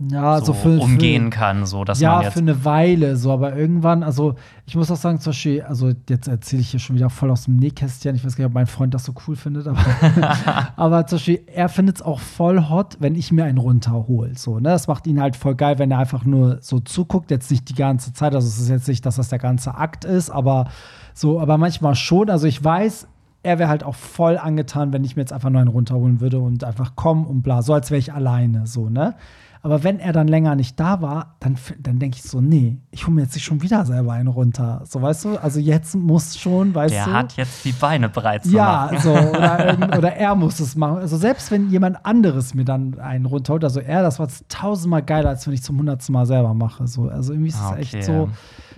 [0.00, 2.34] ja, so so für, umgehen kann, so dass ja, man jetzt.
[2.34, 6.28] für eine Weile, so, aber irgendwann, also ich muss auch sagen, zum Beispiel, also jetzt
[6.28, 8.66] erzähle ich hier schon wieder voll aus dem Nähkästchen, ich weiß gar nicht, ob mein
[8.66, 9.80] Freund das so cool findet, aber,
[10.76, 14.60] aber zum Beispiel, er findet es auch voll hot, wenn ich mir einen runterhole, so,
[14.60, 17.68] ne, das macht ihn halt voll geil, wenn er einfach nur so zuguckt, jetzt nicht
[17.68, 20.68] die ganze Zeit, also es ist jetzt nicht, dass das der ganze Akt ist, aber
[21.12, 23.08] so, aber manchmal schon, also ich weiß,
[23.42, 26.38] er wäre halt auch voll angetan, wenn ich mir jetzt einfach nur einen runterholen würde
[26.38, 29.14] und einfach kommen und bla, so als wäre ich alleine, so, ne?
[29.62, 33.06] Aber wenn er dann länger nicht da war, dann, dann denke ich so, nee, ich
[33.06, 34.82] hole mir jetzt nicht schon wieder selber einen runter.
[34.84, 35.36] So, weißt du?
[35.42, 37.12] Also jetzt muss schon, weißt der du?
[37.12, 38.98] hat jetzt die Beine breit zu ja, machen.
[39.00, 40.98] so, oder, oder er muss es machen.
[40.98, 45.30] Also selbst wenn jemand anderes mir dann einen runterholt, also er, das war tausendmal geiler,
[45.30, 46.86] als wenn ich zum hundertsten Mal selber mache.
[46.86, 47.80] So, also irgendwie ist es Ah, okay.
[47.80, 48.30] echt so,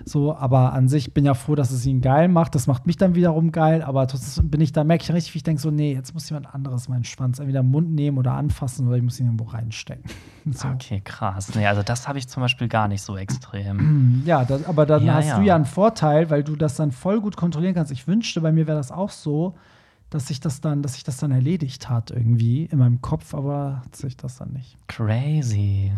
[0.04, 2.54] so, aber an sich bin ja froh, dass es ihn geil macht.
[2.54, 5.38] Das macht mich dann wiederum geil, aber trotzdem bin ich da, merke ich richtig, wie
[5.38, 8.32] ich denke so, nee, jetzt muss jemand anderes meinen Schwanz entweder im Mund nehmen oder
[8.32, 10.04] anfassen oder ich muss ihn irgendwo reinstecken.
[10.52, 10.68] So.
[10.68, 11.54] Okay, krass.
[11.54, 14.22] Nee, also das habe ich zum Beispiel gar nicht so extrem.
[14.26, 15.38] Ja, das, aber dann Ja, hast ja.
[15.38, 17.92] du ja einen Vorteil, weil du das dann voll gut kontrollieren kannst.
[17.92, 19.54] Ich wünschte, bei mir wäre das auch so,
[20.08, 23.82] dass sich das dann, dass sich das dann erledigt hat irgendwie in meinem Kopf, aber
[23.84, 24.76] hat sich das dann nicht.
[24.88, 25.92] Crazy.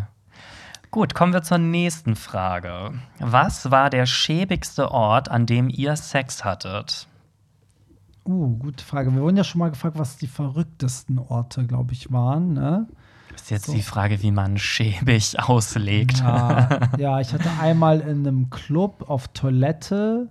[0.93, 2.91] Gut, kommen wir zur nächsten Frage.
[3.17, 7.07] Was war der schäbigste Ort, an dem ihr Sex hattet?
[8.25, 9.11] Uh, gute Frage.
[9.11, 12.53] Wir wurden ja schon mal gefragt, was die verrücktesten Orte, glaube ich, waren.
[12.53, 12.85] Ne?
[13.33, 13.73] Ist jetzt So.
[13.73, 16.19] die Frage, wie man schäbig auslegt.
[16.19, 20.29] Ja, ja, ich hatte einmal in einem Club auf Toilette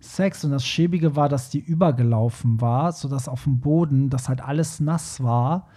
[0.00, 4.40] Sex und das Schäbige war, dass die übergelaufen war, sodass auf dem Boden das halt
[4.40, 5.68] alles nass war.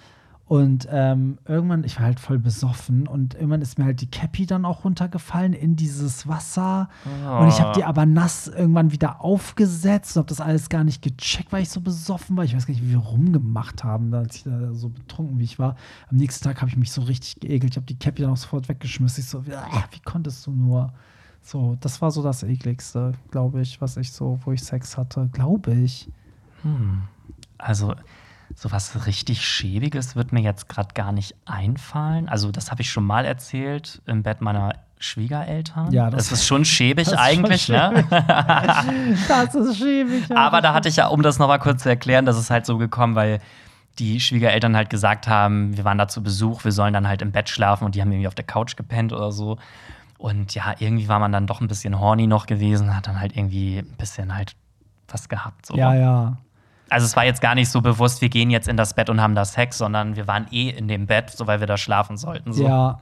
[0.49, 4.47] Und ähm, irgendwann, ich war halt voll besoffen und irgendwann ist mir halt die Cappy
[4.47, 6.89] dann auch runtergefallen in dieses Wasser.
[7.43, 11.03] Und ich habe die aber nass irgendwann wieder aufgesetzt und habe das alles gar nicht
[11.03, 12.45] gecheckt, weil ich so besoffen war.
[12.45, 15.59] Ich weiß gar nicht, wie wir rumgemacht haben, als ich da so betrunken wie ich
[15.59, 15.75] war.
[16.09, 17.73] Am nächsten Tag habe ich mich so richtig geekelt.
[17.73, 19.23] Ich habe die Cappy dann auch sofort weggeschmissen.
[19.23, 20.91] Ich so, "Ah, wie konntest du nur?
[21.43, 25.29] So, das war so das ekligste, glaube ich, was ich so, wo ich Sex hatte,
[25.31, 26.09] glaube ich.
[27.59, 27.93] Also,
[28.55, 32.27] sowas richtig Schäbiges wird mir jetzt gerade gar nicht einfallen.
[32.29, 35.91] Also, das habe ich schon mal erzählt im Bett meiner Schwiegereltern.
[35.93, 38.05] Ja, das- das ist schon schäbig das ist schon eigentlich, ne?
[39.27, 40.27] Das ist schäbig.
[40.29, 40.35] ja.
[40.35, 42.77] Aber da hatte ich ja, um das nochmal kurz zu erklären, das ist halt so
[42.77, 43.39] gekommen, weil
[43.97, 47.31] die Schwiegereltern halt gesagt haben, wir waren da zu Besuch, wir sollen dann halt im
[47.31, 49.57] Bett schlafen und die haben irgendwie auf der Couch gepennt oder so.
[50.17, 53.35] Und ja, irgendwie war man dann doch ein bisschen horny noch gewesen, hat dann halt
[53.38, 54.53] irgendwie ein bisschen halt
[55.07, 55.65] was gehabt.
[55.65, 55.75] So.
[55.75, 56.38] Ja, ja.
[56.89, 59.21] Also es war jetzt gar nicht so bewusst, wir gehen jetzt in das Bett und
[59.21, 62.17] haben da Sex, sondern wir waren eh in dem Bett, so weil wir da schlafen
[62.17, 62.54] sollten.
[62.54, 62.63] So.
[62.63, 62.99] Ja,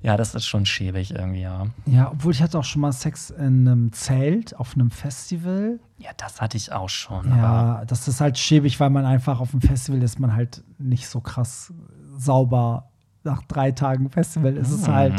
[0.00, 1.66] ja, das ist schon schäbig irgendwie, ja.
[1.86, 5.80] ja, obwohl ich hatte auch schon mal Sex in einem Zelt auf einem Festival.
[5.98, 7.28] Ja, das hatte ich auch schon.
[7.28, 11.08] Ja, das ist halt schäbig, weil man einfach auf dem Festival ist man halt nicht
[11.08, 11.72] so krass
[12.16, 12.87] sauber.
[13.28, 15.14] Nach drei Tagen Festival ist es halt,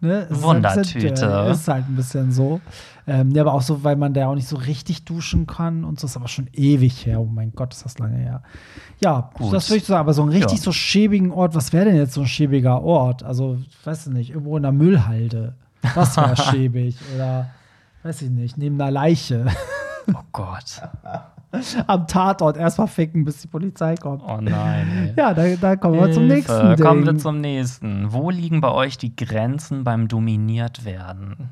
[0.00, 1.48] ne, es ist halt ein bisschen Wundertüte.
[1.50, 2.60] ist halt ein bisschen so.
[3.06, 5.98] Ähm, ja, aber auch so, weil man da auch nicht so richtig duschen kann und
[5.98, 7.20] so ist aber schon ewig her.
[7.20, 8.42] Oh mein Gott, ist das lange her.
[9.00, 9.52] Ja, Gut.
[9.52, 10.64] das würde ich sagen, aber so einen richtig Ja.
[10.64, 13.22] so schäbigen Ort, was wäre denn jetzt so ein schäbiger Ort?
[13.22, 15.54] Also, ich weiß nicht, irgendwo in der Müllhalde.
[15.94, 16.96] Das wäre schäbig.
[17.14, 17.50] Oder,
[18.02, 19.46] weiß ich nicht, neben einer Leiche.
[20.12, 20.82] oh Gott.
[21.86, 24.22] Am Tatort erstmal ficken, bis die Polizei kommt.
[24.22, 24.86] Oh nein.
[24.88, 25.14] Ey.
[25.16, 26.34] Ja, da, da kommen wir zum Hilfe.
[26.34, 26.86] nächsten Ding.
[26.86, 28.12] Kommen wir zum nächsten.
[28.12, 31.50] Wo liegen bei euch die Grenzen beim dominiert werden?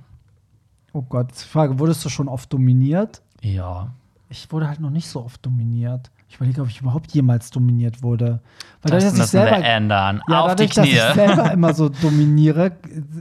[0.97, 3.23] oh Gott, Frage, wurdest du schon oft dominiert?
[3.43, 3.93] Ja.
[4.31, 6.11] Ich wurde halt noch nicht so oft dominiert.
[6.29, 8.41] Ich überlege, ob ich überhaupt jemals dominiert wurde.
[8.83, 10.23] Weil Das dadurch, dass ich müssen selber, wir ändern.
[10.29, 12.73] ja, Auf die dadurch, dass ich selber immer so dominiere,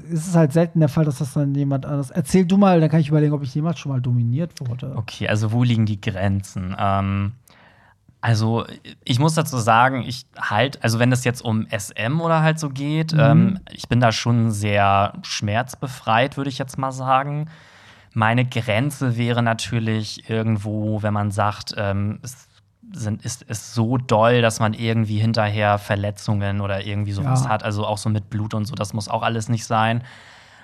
[0.10, 2.10] ist es halt selten der Fall, dass das dann jemand anderes.
[2.10, 4.94] Erzähl du mal, dann kann ich überlegen, ob ich jemals schon mal dominiert wurde.
[4.96, 6.76] Okay, also wo liegen die Grenzen?
[6.80, 7.34] Ähm,
[8.22, 8.66] also
[9.04, 12.70] ich muss dazu sagen, ich halt, also wenn es jetzt um SM oder halt so
[12.70, 13.20] geht, Mhm.
[13.20, 17.50] ähm, ich bin da schon sehr schmerzbefreit, würde ich jetzt mal sagen.
[18.14, 22.48] Meine Grenze wäre natürlich irgendwo, wenn man sagt, ähm, es
[22.94, 27.50] sind, ist es so doll, dass man irgendwie hinterher Verletzungen oder irgendwie sowas Ja.
[27.50, 30.04] hat, also auch so mit Blut und so, das muss auch alles nicht sein.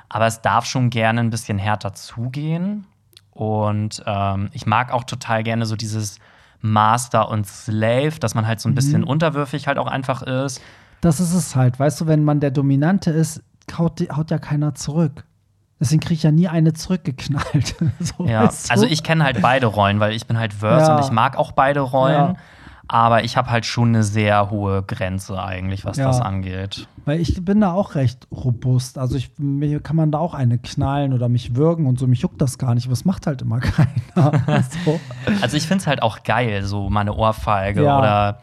[0.10, 2.86] Aber es darf schon gerne ein bisschen härter zugehen.
[3.32, 6.18] Und ähm, ich mag auch total gerne so dieses
[6.60, 10.62] Master und Slave, dass man halt so ein bisschen unterwürfig halt auch einfach ist.
[11.00, 11.80] Das ist es halt.
[11.80, 13.42] Weißt du, wenn man der Dominante ist,
[13.78, 15.24] haut, haut ja keiner zurück.
[15.82, 17.76] Deswegen kriege ich ja nie eine zurückgeknallt.
[18.00, 18.72] so, Ja, weißt du?
[18.72, 20.96] also ich kenne halt beide Rollen, weil ich bin halt Verse Ja.
[20.98, 22.14] und ich mag auch beide Rollen.
[22.14, 22.36] Ja.
[22.88, 26.88] Aber ich habe halt schon eine sehr hohe Grenze eigentlich, was das angeht.
[27.06, 28.98] Weil ich bin da auch recht robust.
[28.98, 32.06] Also ich, mir kann man da auch eine knallen oder mich würgen und so.
[32.06, 32.88] Mich juckt das gar nicht.
[32.88, 34.44] Aber es macht halt immer keiner.
[34.86, 35.00] so.
[35.42, 38.40] Also ich finde es halt auch geil, so mal eine Ohrfeige oder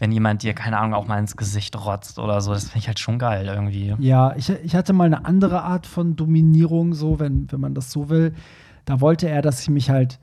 [0.00, 2.52] wenn jemand dir, keine Ahnung, auch mal ins Gesicht rotzt oder so.
[2.52, 3.94] Das finde ich halt schon geil irgendwie.
[3.98, 7.92] Ja, ich, ich hatte mal eine andere Art von Dominierung, so, wenn, wenn man das
[7.92, 8.32] so will.
[8.86, 10.18] Da wollte er, dass ich mich halt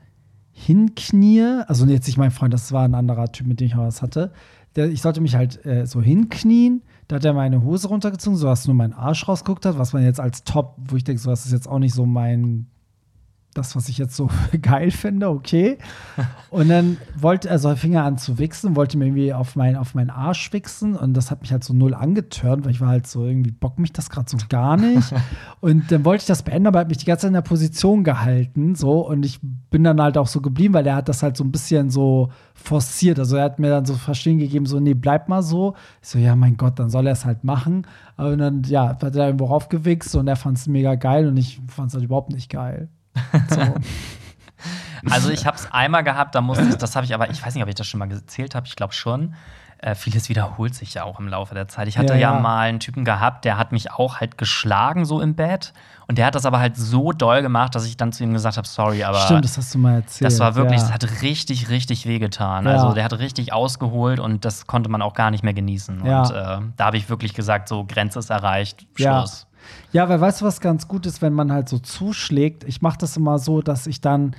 [0.50, 1.62] hinknie.
[1.68, 4.02] Also jetzt nicht mein Freund, das war ein anderer Typ, mit dem ich mal was
[4.02, 4.32] hatte.
[4.74, 6.82] Der, ich sollte mich halt äh, so hinknien.
[7.06, 10.02] Da hat er meine Hose runtergezogen, so dass nur mein Arsch rausguckt hat, was man
[10.02, 12.66] jetzt als Top, wo ich denke, so, das ist jetzt auch nicht so mein,
[13.54, 14.28] das, was ich jetzt so
[14.62, 15.78] geil finde, okay.
[16.50, 19.94] Und dann wollte er so Finger an zu wichsen, wollte mir irgendwie auf, mein, auf
[19.94, 23.06] meinen Arsch wichsen und das hat mich halt so null angetörnt, weil ich war halt
[23.06, 25.12] so irgendwie, bock mich das gerade so gar nicht.
[25.60, 27.42] und dann wollte ich das beenden, aber er hat mich die ganze Zeit in der
[27.42, 31.22] Position gehalten, so und ich bin dann halt auch so geblieben, weil er hat das
[31.22, 33.18] halt so ein bisschen so forciert.
[33.18, 35.74] Also er hat mir dann so verstehen gegeben, so, nee, bleib mal so.
[36.02, 37.86] Ich so, ja, mein Gott, dann soll er es halt machen.
[38.16, 41.60] Aber dann, ja, hat er irgendwo raufgewichst und er fand es mega geil und ich
[41.68, 42.88] fand es halt überhaupt nicht geil.
[43.48, 43.60] So.
[45.10, 47.54] Also ich habe es einmal gehabt, da musste ich, das habe ich aber, ich weiß
[47.54, 49.34] nicht, ob ich das schon mal erzählt habe, ich glaube schon.
[49.80, 51.86] Äh, vieles wiederholt sich ja auch im Laufe der Zeit.
[51.86, 52.40] Ich hatte Ja, ja, ja.
[52.40, 55.72] mal einen Typen gehabt, der hat mich auch halt geschlagen so im Bett
[56.08, 58.56] und der hat das aber halt so doll gemacht, dass ich dann zu ihm gesagt
[58.56, 60.26] habe, sorry, aber Stimmt, das hast du mal erzählt.
[60.32, 60.86] das war wirklich, ja.
[60.88, 62.64] das hat richtig, richtig wehgetan.
[62.66, 62.72] Ja.
[62.72, 66.04] Also der hat richtig ausgeholt und das konnte man auch gar nicht mehr genießen.
[66.04, 66.22] Ja.
[66.22, 69.18] Und äh, da habe ich wirklich gesagt, so Grenze ist erreicht, Ja.
[69.20, 69.46] Schluss.
[69.92, 72.64] Ja, weil weißt du, was ganz gut ist, wenn man halt so zuschlägt?
[72.64, 74.34] Ich mache das immer so, dass ich dann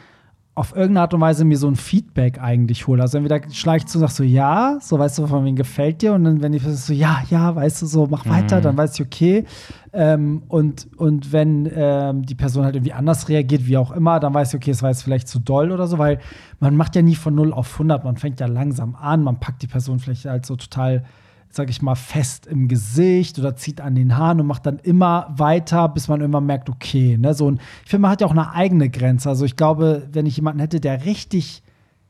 [0.59, 3.01] auf irgendeine Art und Weise mir so ein Feedback eigentlich hole.
[3.01, 6.01] Also entweder schlage ich zu und sag so, ja, so weißt du, von wem gefällt
[6.01, 6.11] dir.
[6.11, 9.05] Und dann, wenn ich so, ja, ja, weißt du, so, mach weiter, dann weiß ich,
[9.05, 9.45] okay.
[9.93, 14.33] Ähm, und, und wenn ähm, die Person halt irgendwie anders reagiert, wie auch immer, dann
[14.33, 16.19] weiß ich, okay, es war jetzt vielleicht zu doll oder so, weil
[16.59, 19.61] man macht ja nie von 0 auf 100, man fängt ja langsam an, man packt
[19.61, 21.05] die Person vielleicht halt so total
[21.51, 25.33] sag ich mal, fest im Gesicht oder zieht an den Haaren und macht dann immer
[25.35, 27.17] weiter, bis man immer merkt, okay.
[27.17, 27.33] Ne?
[27.33, 29.29] So, und ich finde, man hat ja auch eine eigene Grenze.
[29.29, 31.63] Also ich glaube, wenn ich jemanden hätte, der richtig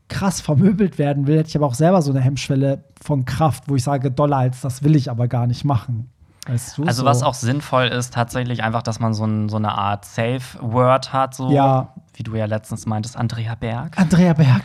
[0.10, 3.76] krass vermöbelt werden will, hätte ich aber auch selber so eine Hemmschwelle von Kraft, wo
[3.76, 6.10] ich sage, Dollar als das will ich aber gar nicht machen.
[6.48, 6.84] Weißt du?
[6.84, 7.06] Also so.
[7.06, 11.36] was auch sinnvoll ist, tatsächlich einfach, dass man so, ein, so eine Art Safe-Word hat,
[11.36, 11.94] so Ja.
[12.16, 13.98] wie du ja letztens meintest, Andrea Berg.
[14.00, 14.64] Andrea Berg.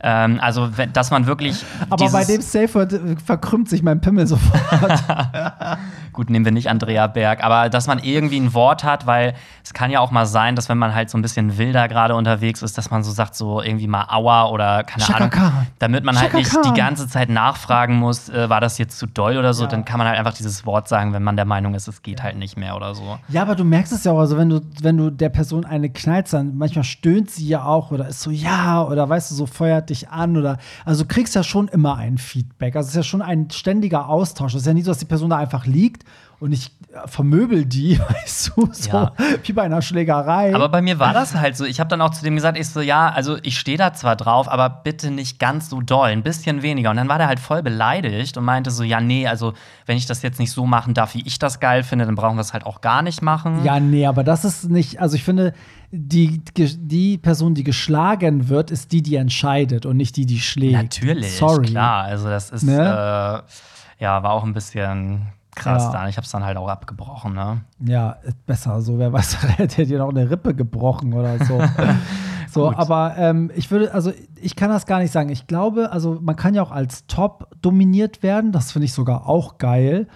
[0.00, 1.64] Ähm, also, dass man wirklich.
[1.90, 4.60] Aber bei dem Safe Word äh, verkrümmt sich mein Pimmel sofort.
[6.12, 9.74] Gut, nehmen wir nicht Andrea Berg, aber dass man irgendwie ein Wort hat, weil es
[9.74, 12.62] kann ja auch mal sein, dass wenn man halt so ein bisschen wilder gerade unterwegs
[12.62, 15.66] ist, dass man so sagt, so irgendwie mal Aua oder keine Chaka Ahnung, Khan.
[15.78, 16.62] damit man halt Chaka nicht Khan.
[16.74, 19.68] die ganze Zeit nachfragen muss, äh, war das jetzt zu doll oder so, Ja.
[19.68, 22.22] dann kann man halt einfach dieses Wort sagen, wenn man der Meinung ist, es geht
[22.22, 23.18] halt nicht mehr oder so.
[23.28, 25.90] Ja, aber du merkst es ja auch, also wenn du, wenn du der Person eine
[25.90, 29.44] knallst, dann manchmal stöhnt sie ja auch oder ist so, ja, oder weißt du, so
[29.46, 32.76] feuert dich an oder, also du kriegst ja schon immer ein Feedback.
[32.76, 34.54] Also es ist ja schon ein ständiger Austausch.
[34.54, 36.04] Es ist ja nicht so, dass die Person da einfach liegt
[36.38, 39.12] und ich äh, vermöbel die, weißt du, so Ja.
[39.44, 40.54] wie bei einer Schlägerei.
[40.54, 41.64] Aber bei mir war das halt so.
[41.64, 44.16] Ich habe dann auch zu dem gesagt, ich so, ja, also ich stehe da zwar
[44.16, 46.90] drauf, aber bitte nicht ganz so doll, ein bisschen weniger.
[46.90, 49.54] Und dann war der halt voll beleidigt und meinte so, ja, nee, also
[49.86, 52.36] wenn ich das jetzt nicht so machen darf, wie ich das geil finde, dann brauchen
[52.36, 53.64] wir es halt auch gar nicht machen.
[53.64, 55.54] Ja, nee, aber das ist nicht, also ich finde,
[55.92, 60.72] die, die Person, die geschlagen wird, ist die, die entscheidet und nicht die, die schlägt.
[60.74, 61.66] Natürlich, Sorry.
[61.66, 62.04] klar.
[62.04, 62.74] Also das ist, Ne?
[62.78, 65.92] äh, ja, war auch ein bisschen krass Ja.
[65.92, 66.08] dann.
[66.08, 67.62] Ich habe es dann halt auch abgebrochen, ne?
[67.80, 68.80] Ja, besser.
[68.82, 71.60] So, wer weiß, der hätte dir noch eine Rippe gebrochen oder so.
[72.50, 72.76] so, Gut.
[72.78, 75.30] aber ähm, ich würde, also ich kann das gar nicht sagen.
[75.30, 78.52] Ich glaube, also man kann ja auch als Top dominiert werden.
[78.52, 80.08] Das finde ich sogar auch geil.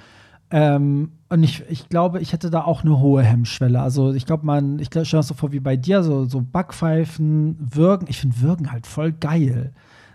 [0.50, 3.80] Ähm, und ich, ich glaube, ich hätte da auch eine hohe Hemmschwelle.
[3.80, 6.42] Also ich glaube, man, ich stelle mir das so vor wie bei dir, so, so
[6.42, 8.06] Backpfeifen, Würgen.
[8.08, 9.72] Ich finde Würgen halt voll geil.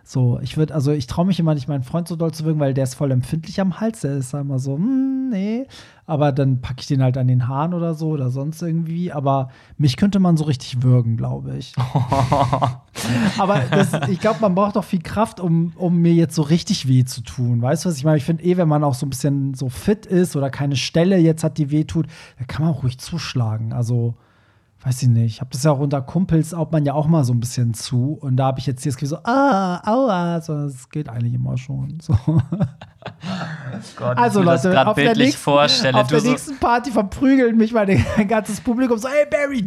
[0.07, 2.59] So, ich würde, also ich traue mich immer nicht, meinen Freund so doll zu wirken,
[2.59, 4.01] weil der ist voll empfindlich am Hals.
[4.01, 5.65] Der ist immer so, hm, nee.
[6.05, 9.11] Aber dann packe ich den halt an den Haaren oder so oder sonst irgendwie.
[9.11, 11.73] Aber mich könnte man so richtig würgen, glaube ich.
[13.39, 16.87] Aber das, ich glaube, man braucht auch viel Kraft, um, um mir jetzt so richtig
[16.87, 17.63] weh zu tun.
[17.63, 18.17] Weißt du, was ich meine?
[18.17, 21.17] Ich finde eh, wenn man auch so ein bisschen so fit ist oder keine Stelle
[21.17, 22.05] jetzt hat, die weh tut,
[22.37, 23.73] da kann man auch ruhig zuschlagen.
[23.73, 24.13] Also,
[24.85, 25.25] weiß ich nicht.
[25.35, 27.73] Ich habe das ja auch unter Kumpels, auch man ja auch mal so ein bisschen
[27.73, 28.17] zu.
[28.21, 31.33] Und da habe ich jetzt hier das Gefühl so, ah, aua, so, das geht eigentlich
[31.33, 31.97] immer schon.
[32.01, 32.15] So.
[33.97, 35.97] Gott, Also, Leute, auf der nächsten- vorstelle.
[35.97, 39.63] Auf du der so, nächsten Party verprügeln mich mein, ganzes Publikum so, hey Barry.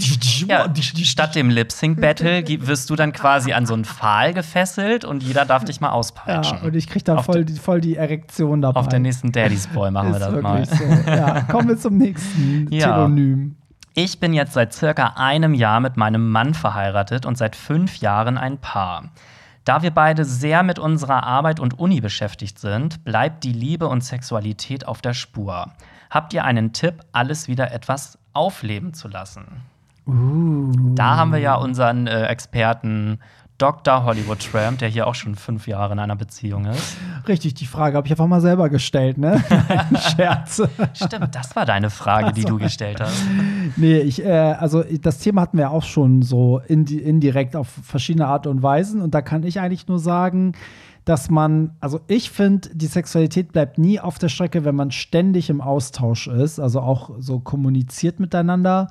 [0.46, 0.66] ja,
[1.04, 5.64] statt dem Lip-Sync-Battle wirst du dann quasi an so einen Pfahl gefesselt und jeder darf
[5.64, 6.58] dich mal Ja, auspeitschen.
[6.62, 8.80] und ich krieg dann voll, die- voll die Erektion dabei.
[8.80, 10.64] Auf der nächsten Daddy's Boy machen wir das mal.
[10.66, 10.84] so.
[11.10, 12.94] Ja, kommen wir zum nächsten Ja.
[12.94, 13.56] Telonym.
[14.00, 18.38] Ich bin jetzt seit circa einem Jahr mit meinem Mann verheiratet und seit fünf Jahren
[18.38, 19.10] ein Paar.
[19.64, 24.04] Da wir beide sehr mit unserer Arbeit und Uni beschäftigt sind, bleibt die Liebe und
[24.04, 25.72] Sexualität auf der Spur.
[26.10, 29.62] Habt ihr einen Tipp, alles wieder etwas aufleben zu lassen?
[30.06, 30.70] Uh.
[30.94, 33.18] Da haben wir ja unseren äh, Experten
[33.58, 34.04] Dr.
[34.04, 36.96] Hollywood Tramp, der hier auch schon fünf Jahre in einer Beziehung ist.
[37.26, 39.42] Richtig, die Frage habe ich einfach mal selber gestellt, ne?
[40.16, 40.62] Scherz.
[40.94, 43.20] Stimmt, das war deine Frage, die du gestellt hast.
[43.76, 48.28] Nee, ich, äh, also das Thema hatten wir auch schon so indi indirekt auf verschiedene
[48.28, 49.00] Art und Weisen.
[49.02, 50.52] Und da kann ich eigentlich nur sagen,
[51.04, 55.50] dass man, also ich finde, die Sexualität bleibt nie auf der Strecke, wenn man ständig
[55.50, 58.88] im Austausch ist, also auch so kommuniziert miteinander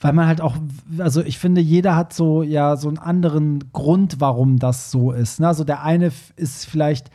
[0.00, 0.56] weil man halt auch,
[0.98, 5.40] also ich finde, jeder hat so ja so einen anderen Grund, warum das so ist.
[5.40, 5.48] Ne?
[5.48, 7.10] Also der eine ist vielleicht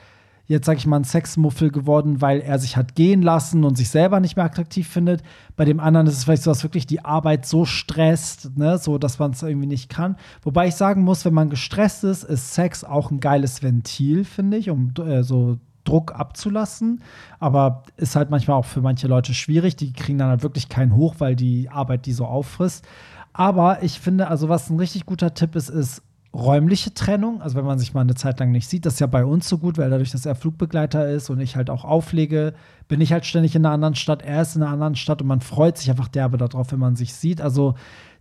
[0.45, 3.89] jetzt sag ich mal ein Sexmuffel geworden, weil er sich hat gehen lassen und sich
[3.89, 5.23] selber nicht mehr attraktiv findet.
[5.55, 8.97] Bei dem anderen ist es vielleicht so, dass wirklich die Arbeit so stresst, ne, so
[8.97, 10.17] dass man es irgendwie nicht kann.
[10.41, 14.57] Wobei ich sagen muss, wenn man gestresst ist, ist Sex auch ein geiles Ventil, finde
[14.57, 17.01] ich, um äh, so Druck abzulassen.
[17.39, 19.75] Aber ist halt manchmal auch für manche Leute schwierig.
[19.75, 22.85] Die kriegen dann halt wirklich keinen hoch, weil die Arbeit die so auffrisst.
[23.33, 27.41] Aber ich finde, also was ein richtig guter Tipp ist, ist räumliche Trennung.
[27.41, 29.47] Also wenn man sich mal eine Zeit lang nicht sieht, das ist ja bei uns
[29.47, 32.53] so gut, weil dadurch, dass er Flugbegleiter ist und ich halt auch auflege,
[32.87, 35.27] bin ich halt ständig in einer anderen Stadt, er ist in einer anderen Stadt und
[35.27, 37.39] man freut sich einfach derbe darauf, wenn man sich sieht.
[37.39, 37.75] Also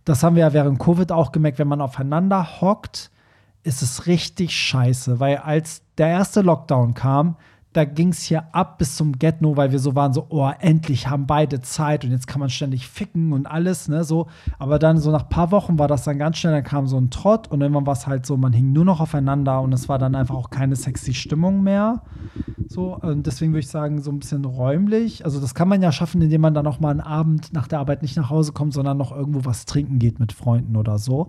[0.05, 3.09] das haben wir ja während Covid auch gemerkt, wenn man aufeinander hockt,
[3.63, 7.37] ist es richtig scheiße, weil als der erste Lockdown kam,
[7.73, 11.09] da ging es hier ab bis zum Get-No, weil wir so waren, so, oh, endlich
[11.09, 14.27] haben beide Zeit und jetzt kann man ständig ficken und alles, ne, so.
[14.59, 16.97] Aber dann so nach ein paar Wochen war das dann ganz schnell, dann kam so
[16.97, 19.89] ein Trott und irgendwann war es halt so, man hing nur noch aufeinander und es
[19.89, 22.03] war dann einfach auch keine sexy Stimmung mehr.
[22.67, 25.25] So, und deswegen würde ich sagen, so ein bisschen räumlich.
[25.25, 27.79] Also, das kann man ja schaffen, indem man dann auch mal einen Abend nach der
[27.79, 31.27] Arbeit nicht nach Hause kommt, sondern noch irgendwo was trinken geht mit Freunden oder so.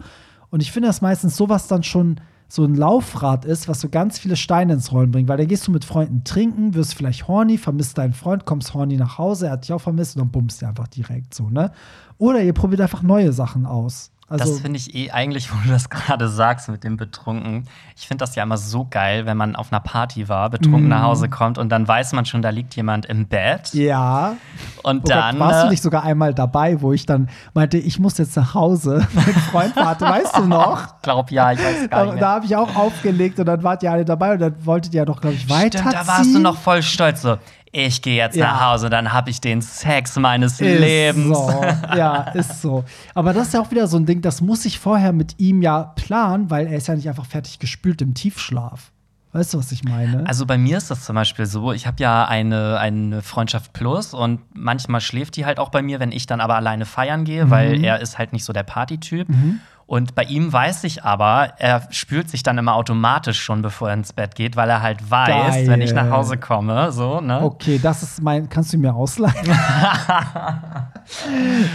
[0.50, 4.18] Und ich finde das meistens sowas dann schon so ein Laufrad ist, was so ganz
[4.18, 5.28] viele Steine ins Rollen bringt.
[5.28, 8.96] Weil dann gehst du mit Freunden trinken, wirst vielleicht horny, vermisst deinen Freund, kommst horny
[8.96, 11.72] nach Hause, er hat dich auch vermisst und dann bummst du einfach direkt so, ne?
[12.18, 14.12] Oder ihr probiert einfach neue Sachen aus.
[14.28, 17.68] Also, das finde ich eh eigentlich, wo du das gerade sagst mit dem Betrunken.
[17.96, 20.88] Ich finde das ja immer so geil, wenn man auf einer Party war, betrunken mm.
[20.88, 23.74] nach Hause kommt und dann weiß man schon, da liegt jemand im Bett.
[23.74, 24.36] Ja.
[24.82, 25.38] Und oh dann.
[25.38, 28.36] Gott, warst du äh, nicht sogar einmal dabei, wo ich dann meinte, ich muss jetzt
[28.36, 29.06] nach Hause.
[29.12, 30.84] mein Freund warte, weißt du noch?
[31.04, 32.16] Ich glaube ja, ich weiß gar nicht.
[32.16, 34.94] Da, da habe ich auch aufgelegt und dann wart ihr alle dabei und dann wolltet
[34.94, 35.90] ihr ja doch, glaube ich, weiterziehen.
[35.90, 37.36] Stimmt, da warst du noch voll stolz so
[37.74, 38.46] ich gehe jetzt ja.
[38.46, 41.36] nach Hause, dann habe ich den Sex meines ist Lebens.
[41.36, 41.64] So.
[41.96, 42.84] Ja, ist so.
[43.14, 45.60] Aber das ist ja auch wieder so ein Ding, das muss ich vorher mit ihm
[45.60, 48.92] ja planen, weil er ist ja nicht einfach fertig gespült im Tiefschlaf.
[49.32, 50.24] Weißt du, was ich meine?
[50.28, 54.14] Also bei mir ist das zum Beispiel so, ich habe ja eine, eine Freundschaft Plus
[54.14, 57.46] und manchmal schläft die halt auch bei mir, wenn ich dann aber alleine feiern gehe,
[57.46, 57.50] mhm.
[57.50, 59.28] weil er ist halt nicht so der Partytyp.
[59.28, 59.58] Mhm.
[59.86, 63.94] Und bei ihm weiß ich aber, er spült sich dann immer automatisch schon, bevor er
[63.94, 65.68] ins Bett geht, weil er halt weiß, Geil.
[65.68, 67.42] wenn ich nach Hause komme, so, ne?
[67.42, 69.34] Okay, das ist mein, kannst du mir ausleihen?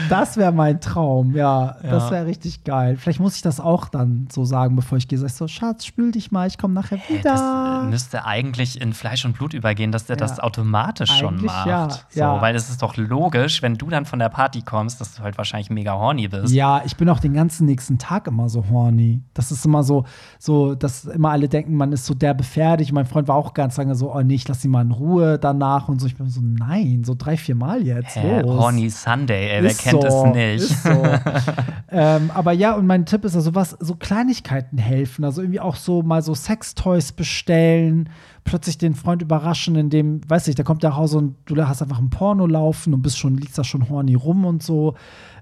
[0.10, 1.90] das wäre mein Traum, ja, ja.
[1.90, 2.98] Das wäre richtig geil.
[2.98, 5.20] Vielleicht muss ich das auch dann so sagen, bevor ich gehe.
[5.20, 7.34] Sag ich so, Schatz, spül dich mal, ich komme nachher wieder.
[7.34, 10.22] Das müsste eigentlich in Fleisch und Blut übergehen, dass der ja.
[10.22, 11.68] das automatisch eigentlich schon macht.
[11.68, 11.90] Ja.
[11.90, 12.42] So, ja.
[12.42, 15.38] Weil es ist doch logisch, wenn du dann von der Party kommst, dass du halt
[15.38, 16.54] wahrscheinlich mega horny bist.
[16.54, 19.22] Ja, ich bin auch den ganzen nächsten Tag immer so horny.
[19.34, 20.06] Das ist immer so,
[20.40, 22.92] so, dass immer alle denken, man ist so derbe fertig.
[22.92, 25.38] Mein Freund war auch ganz lange so, oh nee, ich lass ihn mal in Ruhe
[25.38, 26.08] danach und so.
[26.08, 28.16] Ich bin so, nein, so drei, vier Mal jetzt.
[28.16, 28.60] Los.
[28.60, 30.72] Horny Sunday, ey, wer kennt so, es nicht?
[30.72, 30.90] Ist so.
[31.92, 35.24] ähm, aber ja, und mein Tipp ist also, was, so Kleinigkeiten helfen.
[35.24, 38.10] Also irgendwie auch so mal so Sextoys bestellen
[38.50, 42.00] plötzlich den Freund überraschen, indem, weiß ich, der kommt nach Hause und du hast einfach
[42.00, 44.96] ein Porno laufen und bist schon, liegst da schon horny rum und so.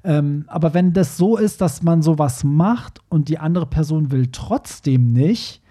[0.04, 4.28] Ähm, aber wenn das so ist, dass man sowas macht und die andere Person will
[4.32, 5.62] trotzdem nicht,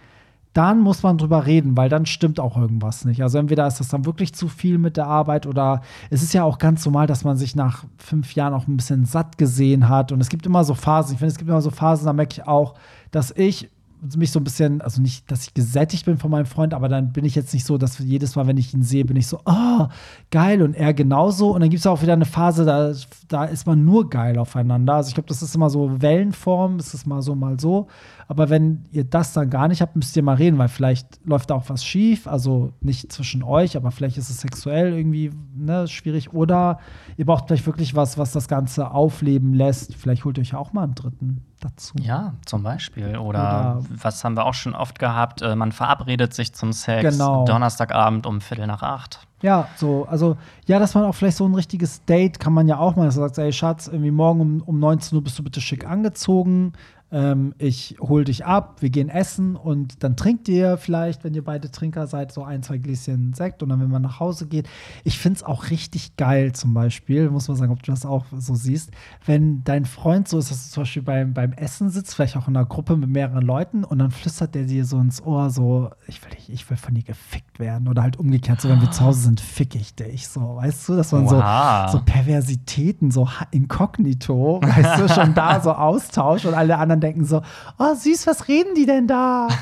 [0.57, 3.23] dann muss man drüber reden, weil dann stimmt auch irgendwas nicht.
[3.23, 6.45] Also entweder ist das dann wirklich zu viel mit der Arbeit oder es ist ja
[6.45, 10.13] auch ganz normal, dass man sich nach fünf Jahren auch ein bisschen satt gesehen hat.
[10.13, 12.33] Und es gibt immer so Phasen, ich finde, es gibt immer so Phasen, da merke
[12.33, 12.73] ich auch,
[13.11, 13.69] dass ich
[14.17, 17.13] mich so ein bisschen, also nicht, dass ich gesättigt bin von meinem Freund, aber dann
[17.13, 19.41] bin ich jetzt nicht so, dass jedes Mal, wenn ich ihn sehe, bin ich so,
[19.45, 19.87] oh,
[20.31, 21.55] geil und er genauso.
[21.55, 22.93] Und dann gibt es auch wieder eine Phase, da,
[23.29, 24.95] da ist man nur geil aufeinander.
[24.95, 27.89] Also ich glaube, das ist immer so Wellenform, es ist mal so, mal so.
[28.29, 31.51] Aber wenn ihr das dann gar nicht habt, müsst ihr mal reden, weil vielleicht läuft
[31.51, 32.27] da auch was schief.
[32.27, 36.33] Also nicht zwischen euch, aber vielleicht ist es sexuell irgendwie ne, schwierig.
[36.33, 36.81] Oder
[37.17, 39.95] ihr braucht vielleicht wirklich was, was das Ganze aufleben lässt.
[39.95, 41.95] Vielleicht holt ihr euch auch mal einen dritten dazu.
[42.01, 43.17] Ja, zum Beispiel.
[43.17, 45.43] Oder, Oder was haben wir auch schon oft gehabt?
[45.43, 47.45] Äh, man verabredet sich zum Sex genau.
[47.45, 49.27] Donnerstagabend um Viertel nach acht.
[49.43, 50.37] Ja, so, also,
[50.67, 53.17] ja, dass man auch vielleicht so ein richtiges Date kann man ja auch mal, dass
[53.17, 56.73] man sagt, ey, Schatz, irgendwie morgen um, um 19 Uhr bist du bitte schick angezogen,
[57.17, 61.43] ähm, ich hol dich ab, wir gehen essen und dann trinkt ihr vielleicht, wenn ihr
[61.43, 64.69] beide Trinker seid, so ein, zwei Gläschen Sekt und dann, wenn man nach Hause geht.
[65.03, 68.27] Ich finde es auch richtig geil, zum Beispiel, muss man sagen, ob du das auch
[68.37, 68.91] so siehst,
[69.25, 72.49] wenn dein Freund so ist, dass du zum Beispiel beim, beim Essen sitzt, vielleicht auch
[72.49, 75.91] in einer Gruppe mit mehreren Leuten und dann flüstert der dir so ins Ohr, so,
[76.09, 79.03] ich will, ich will von dir gefickt werden oder halt umgekehrt, so wenn wir zu
[79.03, 81.89] Hause sind, fick ich dich, so, weißt du, dass man so, Oha.
[81.89, 87.43] so Perversitäten, so inkognito, weißt du, schon da so austauscht und alle anderen denken so,
[87.79, 89.49] oh süß, was reden die denn da?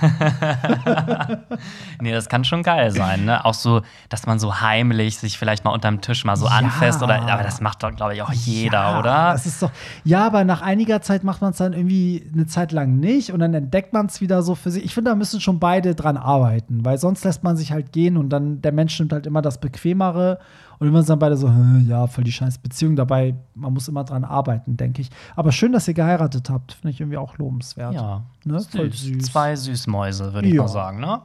[2.01, 3.45] Nee, das kann schon geil sein, ne?
[3.45, 6.53] Auch so, dass man so heimlich sich vielleicht mal unterm Tisch mal so Ja.
[6.53, 9.32] anfasst oder aber das macht doch, glaube ich, auch jeder, ja, oder?
[9.32, 9.70] Das ist doch,
[10.05, 13.40] ja, aber nach einiger Zeit macht man es dann irgendwie eine Zeit lang nicht und
[13.40, 14.84] dann entdeckt man es wieder so für sich.
[14.84, 18.16] Ich finde, da müssen schon beide dran arbeiten, weil sonst lässt man sich halt gehen
[18.16, 20.38] und dann der Mensch nimmt halt immer das Bequemere
[20.79, 23.35] und immer sind dann beide so, "Hä, ja, voll die scheiß Beziehung dabei.
[23.55, 25.11] Man muss immer dran arbeiten, denke ich.
[25.37, 27.95] Aber schön, dass ihr geheiratet habt, finde ich irgendwie auch lobenswert.
[27.95, 28.61] Ja, Ne?
[28.61, 29.25] Voll süß.
[29.27, 30.62] Zwei Süßmäuse, würde ich Ja.
[30.62, 31.20] mal sagen, ne?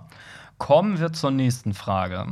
[0.58, 2.26] Kommen wir zur nächsten Frage.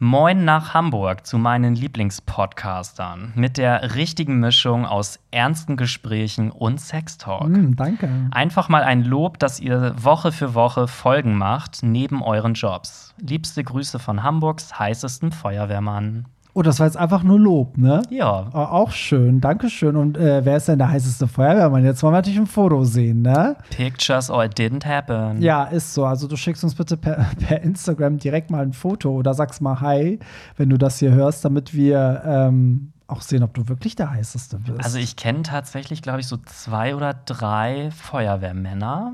[0.00, 7.48] Moin nach Hamburg zu meinen Lieblingspodcastern mit der richtigen Mischung aus ernsten Gesprächen und Sextalk.
[7.48, 8.08] Mm, danke.
[8.30, 13.12] Einfach mal ein Lob, dass ihr Woche für Woche Folgen macht, neben euren Jobs.
[13.20, 16.26] Liebste Grüße von Hamburgs heißesten Feuerwehrmann.
[16.58, 18.02] Oh, das war jetzt einfach nur Lob, ne?
[18.10, 19.94] Ja, Oh, auch schön, Dankeschön.
[19.94, 21.84] Und äh, wer ist denn der heißeste Feuerwehrmann?
[21.84, 23.54] Jetzt wollen wir natürlich ein Foto sehen, ne?
[23.70, 25.40] Pictures or it didn't happen.
[25.40, 26.04] Ja, ist so.
[26.04, 29.80] Also du schickst uns bitte per, per Instagram direkt mal ein Foto oder sagst mal
[29.80, 30.18] Hi,
[30.56, 34.58] wenn du das hier hörst, damit wir ähm, auch sehen, ob du wirklich der heißeste
[34.58, 34.84] bist.
[34.84, 39.12] Also ich kenne tatsächlich, glaube ich, so zwei oder drei Feuerwehrmänner.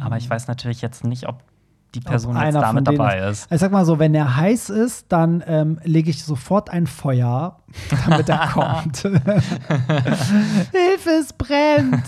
[0.00, 1.42] Aber ich weiß natürlich jetzt nicht, ob
[1.94, 3.52] die Person jetzt damit dabei ist- ist.
[3.52, 7.58] Ich sag mal so, wenn er heiß ist, dann ähm, lege ich sofort ein Feuer,
[8.08, 8.96] damit er kommt.
[10.72, 12.02] Hilfe, es brennt!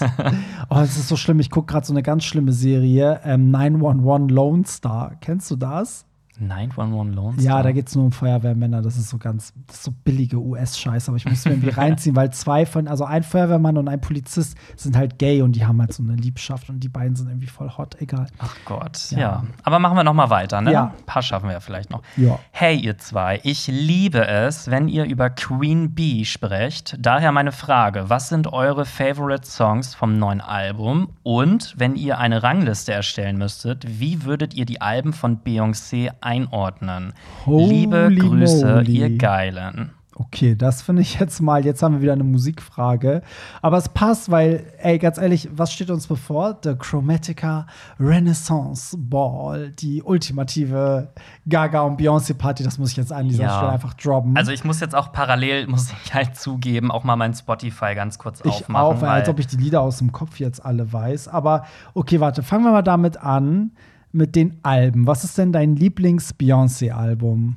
[0.71, 1.41] Oh, es ist so schlimm.
[1.41, 5.13] Ich gucke gerade so eine ganz schlimme Serie, ähm, 911 Lone Star.
[5.21, 6.07] Kennst du das?
[6.41, 7.63] 911 Lone Ja, Star.
[7.63, 8.83] da geht es nur um Feuerwehrmänner.
[8.83, 11.09] Das ist so ganz, das ist so billige US-Scheiße.
[11.11, 14.57] Aber ich muss mir irgendwie reinziehen, weil zwei von, also ein Feuerwehrmann und ein Polizist
[14.77, 17.47] sind halt gay und die haben halt so eine Liebschaft und die beiden sind irgendwie
[17.47, 18.01] voll hot.
[18.01, 18.27] Egal.
[18.39, 19.19] Ach Gott, Ja.
[19.19, 19.45] ja.
[19.63, 20.73] Aber machen wir noch mal weiter, ne?
[20.73, 20.85] Ja.
[20.99, 22.03] Ein paar schaffen wir ja vielleicht noch.
[22.17, 22.39] Ja.
[22.51, 26.97] Hey, ihr zwei, ich liebe es, wenn ihr über Queen Bee sprecht.
[27.01, 31.09] Daher meine Frage: Was sind eure Favorite Songs vom neuen Album?
[31.23, 37.13] Und wenn ihr eine Rangliste erstellen müsstet, wie würdet ihr die Alben von Beyoncé einordnen?
[37.47, 38.93] Holy Liebe Grüße, moly.
[38.99, 39.91] ihr Geilen.
[40.17, 41.65] Okay, das finde ich jetzt mal.
[41.65, 43.23] Jetzt haben wir wieder eine Musikfrage.
[43.63, 46.57] Aber es passt, weil, ey, ganz ehrlich, was steht uns bevor?
[46.63, 47.67] The Chromatica
[47.99, 49.71] Renaissance Ball.
[49.73, 51.09] Die ultimative
[51.49, 52.63] Gaga und Beyoncé Party.
[52.63, 53.57] Das muss ich jetzt an dieser Ja.
[53.57, 54.37] Stelle einfach droppen.
[54.37, 58.17] Also, ich muss jetzt auch parallel, muss ich halt zugeben, auch mal mein Spotify ganz
[58.17, 58.77] kurz ich aufmachen.
[58.99, 61.27] auch, weil, als ob ich die Lieder aus dem Kopf jetzt alle weiß.
[61.27, 63.73] Aber okay, warte, fangen wir mal damit an.
[64.15, 65.09] Mit den Alben.
[65.09, 67.57] Was ist denn dein Lieblings-Beyoncé-Album?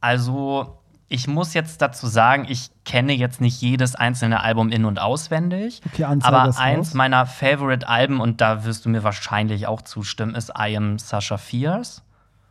[0.00, 0.78] Also,
[1.08, 5.80] ich muss jetzt dazu sagen, ich kenne jetzt nicht jedes einzelne Album in- und auswendig.
[5.84, 10.76] Okay, aber eins meiner Favorite-Alben, und da wirst du mir wahrscheinlich auch zustimmen, ist I
[10.76, 12.02] Am Sasha Fierce.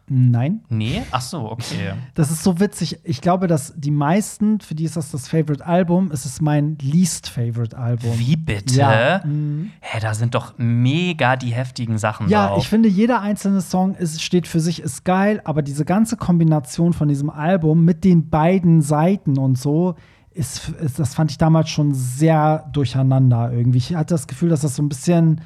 [0.07, 0.61] Nein.
[0.67, 1.03] Nee?
[1.11, 1.93] Ach so, okay.
[2.15, 2.99] Das ist so witzig.
[3.03, 6.77] Ich glaube, dass die meisten, für die ist das das Favorite Album, es ist mein
[6.81, 8.17] least Favorite Album.
[8.19, 8.75] Wie bitte?
[8.75, 9.21] Ja.
[9.23, 9.71] mhm.
[9.79, 12.57] Hä, da sind doch mega die heftigen Sachen Ja, drauf.
[12.63, 16.91] ich finde, jeder einzelne Song ist, steht für sich, ist geil, aber diese ganze Kombination
[16.93, 19.95] von diesem Album mit den beiden Seiten und so,
[20.33, 23.77] ist, ist, das fand ich damals schon sehr durcheinander irgendwie.
[23.79, 25.41] Ich hatte das Gefühl, dass das so ein bisschen,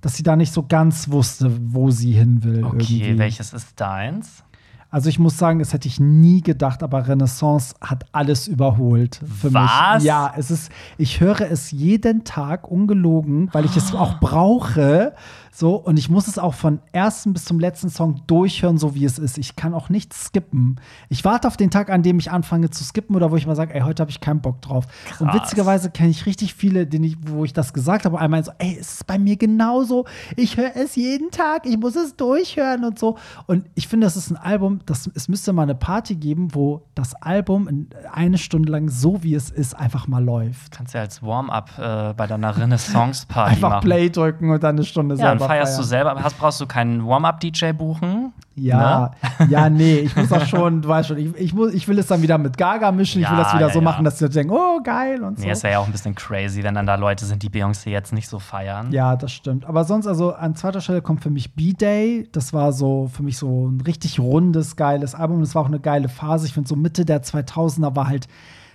[0.00, 2.64] dass sie da nicht so ganz wusste, wo sie hin will.
[2.64, 3.18] okay, irgendwie.
[3.18, 4.44] welches ist deins?
[4.92, 9.54] Also ich muss sagen, das hätte ich nie gedacht, aber Renaissance hat alles überholt für
[9.54, 9.98] Was?
[9.98, 10.04] mich.
[10.04, 15.14] Ja, es ist, ich höre es jeden Tag ungelogen, weil ich es auch brauche.
[15.60, 19.04] So, und ich muss es auch von ersten bis zum letzten Song durchhören, so wie
[19.04, 19.36] es ist.
[19.36, 20.80] Ich kann auch nicht skippen.
[21.10, 23.54] Ich warte auf den Tag, an dem ich anfange zu skippen oder wo ich mal
[23.54, 24.86] sage, ey, heute habe ich keinen Bock drauf.
[25.18, 25.42] Und Krass.
[25.42, 28.74] witzigerweise kenne ich richtig viele, denen ich, wo ich das gesagt habe, einmal so, ey,
[28.80, 30.06] es ist bei mir genauso.
[30.34, 33.18] Ich höre es jeden Tag, ich muss es durchhören und so.
[33.46, 36.86] Und ich finde, das ist ein Album, das, es müsste mal eine Party geben, wo
[36.94, 40.72] das Album in eine Stunde lang so wie es ist einfach mal läuft.
[40.72, 43.84] Kannst ja als Warm-up äh, bei deiner Renaissance-Party Einfach machen.
[43.84, 46.22] Play drücken und dann eine Stunde Ja, selber feierst du selber.
[46.22, 48.32] Hast, brauchst du keinen Warm-up-DJ buchen?
[48.56, 49.12] Ja,
[49.48, 52.08] ja, nee, ich muss auch schon, du weißt schon, ich, ich, muss, ich will es
[52.08, 53.84] dann wieder mit Gaga mischen, ich will Ja, das wieder ja, so ja.
[53.84, 55.46] machen, dass die denken, oh, geil und so.
[55.46, 58.12] Nee, wäre ja auch ein bisschen crazy, wenn dann da Leute sind, die Beyoncé jetzt
[58.12, 58.92] nicht so feiern.
[58.92, 59.64] Ja, das stimmt.
[59.64, 62.28] Aber sonst, also an zweiter Stelle kommt für mich B-Day.
[62.32, 65.40] Das war so für mich so ein richtig rundes, geiles Album.
[65.40, 66.46] Das war auch eine geile Phase.
[66.46, 68.26] Ich finde, so Mitte der 2000er war halt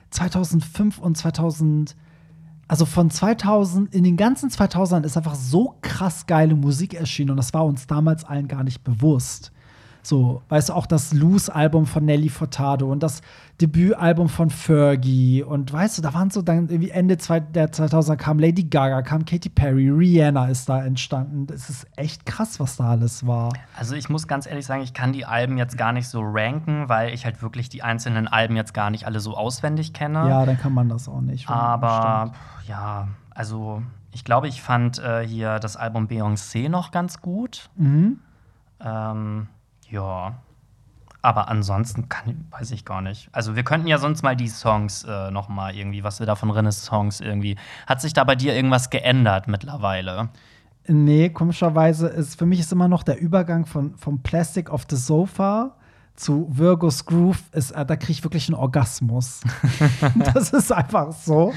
[0.10, 1.96] 2005 und 2000.
[2.68, 7.38] also von 2000, in den ganzen 2000ern ist einfach so krass geile Musik erschienen und
[7.38, 9.52] das war uns damals allen gar nicht bewusst.
[10.06, 13.22] So, weißt du, auch das Loose-Album von Nelly Furtado und das
[13.60, 18.38] Debütalbum von Fergie und weißt du, da waren so dann irgendwie Ende der 2000er kam
[18.38, 21.48] Lady Gaga, kam Katy Perry, Rihanna ist da entstanden.
[21.52, 23.52] Es ist echt krass, was da alles war.
[23.76, 26.88] Also ich muss ganz ehrlich sagen, ich kann die Alben jetzt gar nicht so ranken,
[26.88, 30.30] weil ich halt wirklich die einzelnen Alben jetzt gar nicht alle so auswendig kenne.
[30.30, 31.50] Ja, dann kann man das auch nicht.
[31.50, 33.82] Aber pff, ja, also
[34.12, 37.70] ich glaube, ich fand äh, hier das Album Beyoncé noch ganz gut.
[37.76, 38.20] Mhm.
[38.80, 39.48] Ähm,
[39.90, 40.36] ja.
[41.22, 43.30] Aber ansonsten kann, weiß ich gar nicht.
[43.32, 46.36] Also wir könnten ja sonst mal die Songs äh, noch mal irgendwie, was wir da
[46.36, 47.58] von Rinnes Songs irgendwie.
[47.88, 50.30] Hat sich da bei dir irgendwas geändert mittlerweile?
[50.88, 54.96] Nee, komischerweise ist für mich ist immer noch der Übergang von vom Plastic of the
[54.96, 55.76] Sofa
[56.16, 59.42] zu Virgo's Groove ist, äh, da kriege ich wirklich einen Orgasmus.
[60.34, 61.54] das ist einfach so.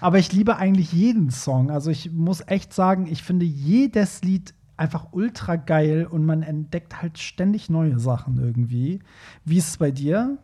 [0.00, 1.70] Aber ich liebe eigentlich jeden Song.
[1.70, 7.02] Also ich muss echt sagen, ich finde jedes Lied einfach ultra geil und man entdeckt
[7.02, 9.00] halt ständig neue Sachen irgendwie.
[9.44, 10.38] Wie ist es bei dir?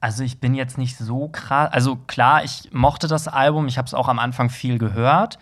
[0.00, 1.70] Also ich bin jetzt nicht so krass.
[1.72, 3.68] Also klar, ich mochte das Album.
[3.68, 5.38] Ich habe es auch am Anfang viel gehört.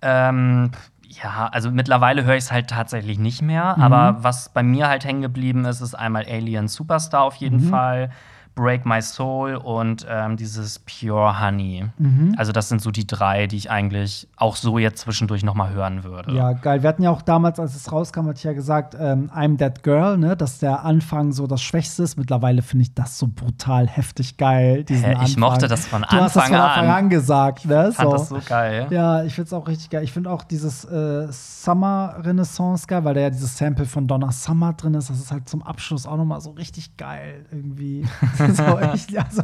[0.00, 0.70] Ähm,
[1.08, 3.74] ja, also mittlerweile höre ich es halt tatsächlich nicht mehr.
[3.76, 3.82] Mhm.
[3.82, 7.70] Aber was bei mir halt hängen geblieben ist, ist einmal Alien Superstar auf jeden Mhm.
[7.70, 8.10] Fall.
[8.56, 11.84] Break My Soul und ähm, dieses Pure Honey.
[11.98, 12.34] Mhm.
[12.38, 15.70] Also das sind so die drei, die ich eigentlich auch so jetzt zwischendurch noch mal
[15.70, 16.32] hören würde.
[16.34, 16.82] Ja, geil.
[16.82, 19.82] Wir hatten ja auch damals, als es rauskam, hatte ich ja gesagt, ähm, I'm That
[19.82, 22.16] Girl, ne, dass der Anfang so das Schwächste ist.
[22.16, 24.84] Mittlerweile finde ich das so brutal heftig geil.
[24.84, 25.40] Diesen Hä, ich Anfang.
[25.40, 26.96] mochte das von Du hast das Anfang von Anfang an.
[26.96, 27.88] an gesagt, ne?
[27.90, 28.86] Ich fand das so geil.
[28.88, 30.02] Ja, ich finde es auch richtig geil.
[30.02, 34.32] Ich finde auch dieses äh, Summer Renaissance geil, weil da ja dieses Sample von Donna
[34.32, 35.10] Summer drin ist.
[35.10, 38.06] Das ist halt zum Abschluss auch noch mal so richtig geil irgendwie.
[38.54, 39.42] so, ich, also,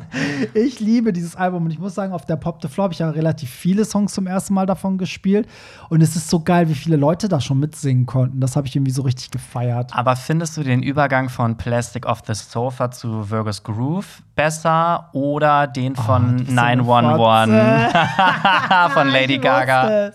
[0.55, 3.01] ich liebe dieses Album und ich muss sagen, auf der Pop the Floor habe ich
[3.01, 5.49] ja relativ viele Songs zum ersten Mal davon gespielt
[5.89, 8.41] und es ist so geil, wie viele Leute da schon mitsingen konnten.
[8.41, 9.91] Das habe ich irgendwie so richtig gefeiert.
[9.95, 15.67] Aber findest du den Übergang von Plastic of the Sofa zu Virgus Groove besser oder
[15.67, 17.93] den von Oh, so eine 911
[18.93, 20.11] von Lady Gaga?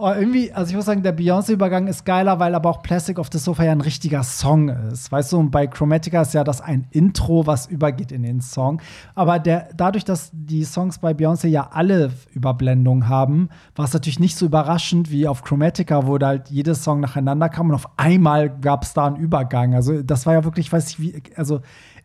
[0.00, 3.30] Oh, irgendwie, also ich muss sagen, der Beyoncé-Übergang ist geiler, weil aber auch Plastic of
[3.32, 5.10] the Sofa ja ein richtiger Song ist.
[5.10, 8.80] Weißt du, und bei Chromatica ist ja das ein Intro, was übergeht in den Song.
[9.16, 14.20] Aber der, dadurch, dass die Songs bei Beyoncé ja alle Überblendungen haben, war es natürlich
[14.20, 17.88] nicht so überraschend wie auf Chromatica, wo da halt jedes Song nacheinander kam und auf
[17.96, 19.74] einmal gab es da einen Übergang.
[19.74, 21.60] Also das war ja wirklich, weiß ich wie, also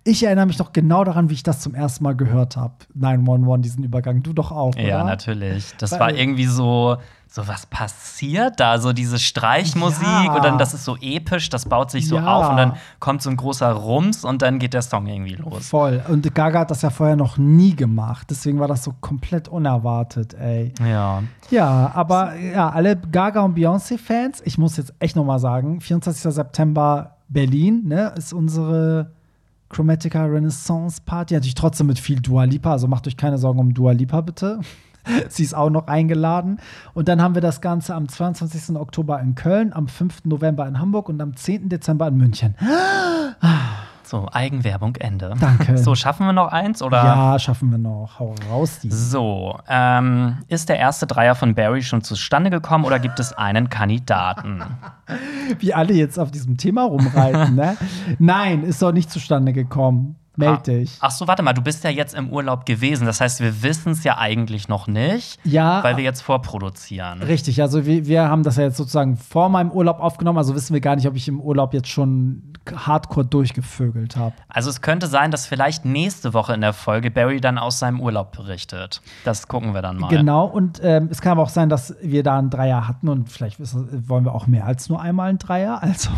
[0.06, 2.74] ich erinnere mich noch genau daran, wie ich das zum ersten Mal gehört habe.
[2.94, 4.22] 911, diesen Übergang.
[4.24, 5.04] Du doch auch, Ja, oder?
[5.06, 5.74] natürlich.
[5.78, 6.98] Das Weil- war irgendwie so,
[7.30, 10.36] so was passiert da, so diese Streichmusik Ja.
[10.36, 12.26] und dann das ist so episch, das baut sich so Ja.
[12.36, 15.70] auf und dann kommt so ein großer Rums und dann geht der Song irgendwie los.
[15.70, 16.02] Voll.
[16.10, 18.28] Und Gaga hat das ja vorher noch nie gemacht.
[18.30, 20.74] Deswegen war das so komplett unerwartet, ey.
[20.86, 21.24] Ja.
[21.50, 26.32] Ja, aber ja, alle Gaga und Beyoncé-Fans, ich muss jetzt echt noch mal sagen, 24.
[26.34, 29.12] September Berlin, ne, ist unsere
[29.74, 31.34] Chromatica Renaissance Party.
[31.34, 34.60] Natürlich trotzdem mit viel Dua Lipa, also macht euch keine Sorgen um Dua Lipa, bitte.
[35.30, 36.60] Sie ist auch noch eingeladen.
[36.94, 38.76] Und dann haben wir das Ganze am 22.
[38.78, 40.26] Oktober in Köln, am 5.
[40.26, 41.70] November in Hamburg und am 10.
[41.70, 42.56] Dezember in München.
[44.06, 45.34] So, Eigenwerbung, Ende.
[45.40, 45.78] Danke.
[45.84, 47.04] So, schaffen wir noch eins oder?
[47.04, 48.20] Ja, schaffen wir noch.
[48.20, 48.92] Hau raus, die.
[48.92, 53.70] So, ähm, ist der erste Dreier von Barry schon zustande gekommen oder gibt es einen
[53.70, 54.64] Kandidaten?
[55.60, 57.78] wie alle jetzt auf diesem Thema rumreiten, ne?
[58.20, 60.16] Nein, ist doch nicht zustande gekommen.
[60.36, 60.98] Meld dich.
[61.00, 63.06] Ach so, warte mal, du bist ja jetzt im Urlaub gewesen.
[63.06, 67.22] Das heißt, wir wissen es ja eigentlich noch nicht, Ja, weil wir jetzt vorproduzieren.
[67.22, 67.62] richtig.
[67.62, 70.38] Also wir, wir haben das ja jetzt sozusagen vor meinem Urlaub aufgenommen.
[70.38, 74.34] Also wissen wir gar nicht, ob ich im Urlaub jetzt schon hardcore durchgevögelt habe.
[74.48, 78.00] Also es könnte sein, dass vielleicht nächste Woche in der Folge Barry dann aus seinem
[78.00, 79.02] Urlaub berichtet.
[79.26, 80.08] Das gucken wir dann mal.
[80.08, 80.46] Genau.
[80.46, 83.60] Und ähm, es kann aber auch sein, dass wir da einen Dreier hatten und vielleicht
[83.60, 85.84] wissen, wollen wir auch mehr als nur einmal einen Dreier.
[85.84, 86.10] Also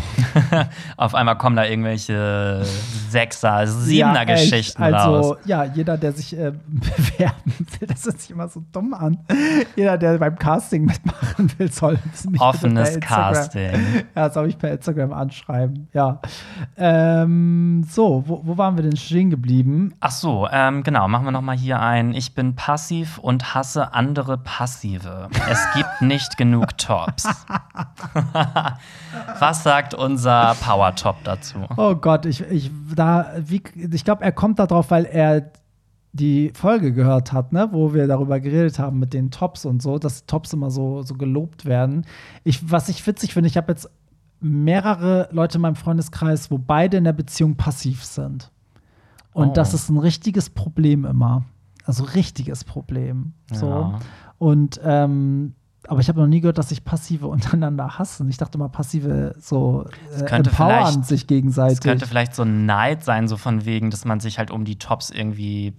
[0.96, 2.62] Auf einmal kommen da irgendwelche
[3.10, 4.26] Sechser, Siebener Ja, echt.
[4.26, 5.36] Geschichten also, raus.
[5.44, 9.18] ja, jeder, der sich äh, bewerben will, das hört sich immer so dumm an.
[9.74, 11.98] Jeder, der beim Casting mitmachen will, soll
[12.30, 14.04] mich Offenes Casting.
[14.14, 15.88] Ja, soll ich per Instagram anschreiben.
[15.92, 16.20] Ja.
[16.76, 19.94] Ähm, so, wo, wo waren wir denn stehen geblieben?
[20.00, 22.14] Ach so, ähm, genau, machen wir noch mal hier ein.
[22.14, 25.28] Ich bin passiv und hasse andere Passive.
[25.48, 27.28] Es gibt nicht genug Tops.
[29.38, 31.66] Was sagt unser Power Top dazu?
[31.76, 33.62] Oh Gott, ich, ich, da, wie,
[33.96, 35.50] ich glaube, er kommt da drauf, weil er
[36.12, 39.98] die Folge gehört hat, ne, wo wir darüber geredet haben mit den Tops und so,
[39.98, 42.06] dass Tops immer so, so gelobt werden.
[42.44, 43.90] Ich, was ich witzig finde, ich habe jetzt
[44.40, 48.50] mehrere Leute in meinem Freundeskreis, wo beide in der Beziehung passiv sind.
[49.32, 49.52] Und Oh.
[49.52, 51.44] das ist ein richtiges Problem immer.
[51.84, 53.32] Also richtiges Problem.
[53.52, 53.66] So.
[53.68, 53.98] Ja.
[54.38, 55.54] Und ähm,
[55.88, 58.28] aber ich habe noch nie gehört, dass sich Passive untereinander hassen.
[58.28, 59.86] Ich dachte mal, Passive so
[60.18, 61.78] äh, empowern sich gegenseitig.
[61.78, 64.64] Es könnte vielleicht so ein Neid sein, so von wegen, dass man sich halt um
[64.64, 65.74] die Tops irgendwie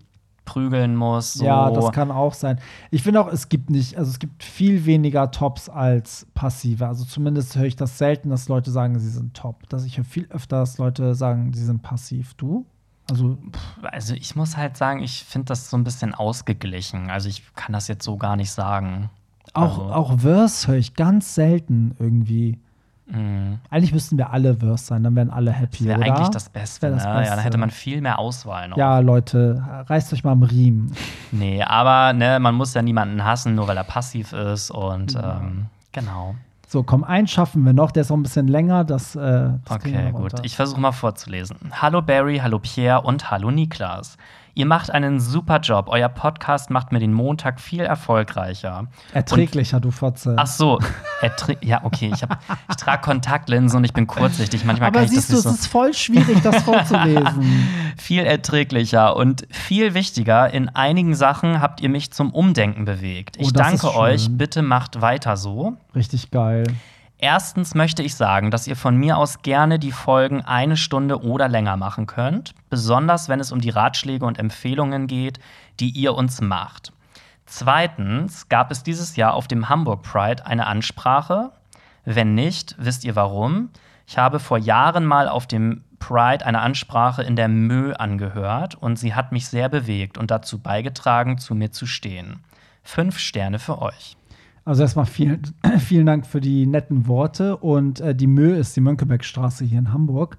[0.48, 1.34] prügeln muss.
[1.34, 1.46] So.
[1.46, 2.60] Ja, das kann auch sein.
[2.90, 6.88] Ich finde auch, es gibt nicht, also es gibt viel weniger Tops als Passive.
[6.88, 9.70] Also zumindest höre ich das selten, dass Leute sagen, sie sind top.
[9.70, 12.34] Dass ich höre viel öfter, dass Leute sagen, sie sind passiv.
[12.36, 12.66] Du?
[13.10, 13.38] Also,
[13.84, 17.10] Also ich muss halt sagen, ich finde das so ein bisschen ausgeglichen.
[17.10, 19.10] Also ich kann das jetzt so gar nicht sagen.
[19.58, 22.60] Auch, Also, auch Verse höre ich ganz selten irgendwie.
[23.08, 26.08] mh, Eigentlich müssten wir alle Verse sein, dann wären alle happy, wäre oder?
[26.14, 26.84] eigentlich das Beste.
[26.84, 27.10] Wär das ne?
[27.10, 27.36] Ja, Beste.
[27.36, 28.78] dann hätte man viel mehr Auswahl noch.
[28.78, 30.92] Ja, Leute, reißt euch mal am Riemen.
[31.32, 34.72] Nee, aber ne, man muss ja niemanden hassen, nur weil er passiv ist.
[34.72, 36.36] Und ähm, genau.
[36.70, 37.92] So, komm, einen schaffen wir noch.
[37.92, 38.84] Der ist auch ein bisschen länger.
[38.84, 39.20] Das, äh,
[39.64, 40.34] das Okay, noch gut.
[40.44, 41.56] Ich versuche mal vorzulesen.
[41.72, 44.18] Hallo Barry, hallo Pierre und hallo Niklas.
[44.58, 45.86] Ihr macht einen super Job.
[45.88, 48.88] Euer Podcast macht mir den Montag viel erfolgreicher.
[49.14, 50.34] Erträglicher, du Fotze.
[50.36, 50.80] Ach so,
[51.62, 52.10] ja, okay.
[52.12, 54.66] Ich, hab- ich trage Kontaktlinsen und ich bin kurzsichtig.
[54.66, 57.68] Manchmal Aber kann ich siehst du, das es nicht so ist voll schwierig, das vorzulesen.
[57.98, 60.50] viel erträglicher und viel wichtiger.
[60.52, 63.38] In einigen Sachen habt ihr mich zum Umdenken bewegt.
[63.38, 64.28] Ich Oh, danke euch.
[64.32, 65.78] Bitte macht weiter so.
[65.94, 66.64] Richtig geil.
[67.20, 71.48] Erstens möchte ich sagen, dass ihr von mir aus gerne die Folgen eine Stunde oder
[71.48, 75.40] länger machen könnt, besonders wenn es um die Ratschläge und Empfehlungen geht,
[75.80, 76.94] die ihr uns macht.
[77.48, 81.52] Zweitens gab es dieses Jahr auf dem Hamburg Pride eine Ansprache.
[82.06, 83.70] Wenn nicht, wisst ihr warum?
[84.06, 88.98] Ich habe vor Jahren mal auf dem Pride eine Ansprache in der Mö angehört und
[89.00, 92.44] sie hat mich sehr bewegt und dazu beigetragen, zu mir zu stehen.
[92.84, 94.17] Fünf Sterne für euch.
[94.68, 95.42] Also erstmal vielen,
[95.80, 97.56] vielen Dank für die netten Worte.
[97.56, 100.38] Und äh, die Mö ist die Mönckebergstraße hier in Hamburg.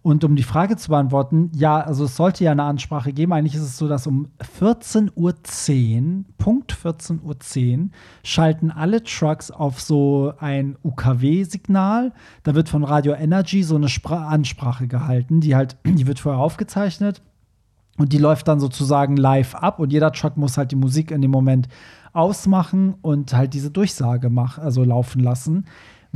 [0.00, 3.32] Und um die Frage zu beantworten, ja, also es sollte ja eine Ansprache geben.
[3.32, 4.28] Eigentlich ist es so, dass um
[4.60, 7.88] 14.10 Uhr, Punkt 14.10 Uhr,
[8.22, 12.12] schalten alle Trucks auf so ein UKW-Signal.
[12.44, 15.40] Da wird von Radio Energy so eine Spra Ansprache gehalten.
[15.40, 17.22] Die halt, die wird vorher aufgezeichnet.
[17.96, 21.22] Und die läuft dann sozusagen live ab und jeder Truck muss halt die Musik in
[21.22, 21.68] dem Moment
[22.14, 25.66] ausmachen und halt diese Durchsage mach, also laufen lassen.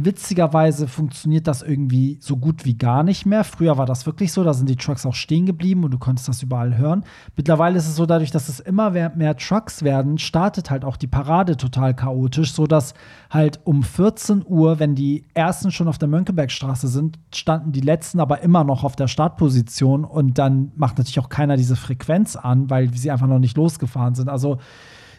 [0.00, 3.42] Witzigerweise funktioniert das irgendwie so gut wie gar nicht mehr.
[3.42, 6.28] Früher war das wirklich so, da sind die Trucks auch stehen geblieben und du konntest
[6.28, 7.02] das überall hören.
[7.34, 11.08] Mittlerweile ist es so, dadurch, dass es immer mehr, Trucks werden, startet halt auch die
[11.08, 12.94] Parade total chaotisch, sodass
[13.28, 18.20] halt um 14 Uhr, wenn die ersten schon auf der Mönckebergstraße sind, standen die letzten
[18.20, 22.70] aber immer noch auf der Startposition und dann macht natürlich auch keiner diese Frequenz an,
[22.70, 24.28] weil sie einfach noch nicht losgefahren sind.
[24.28, 24.58] Also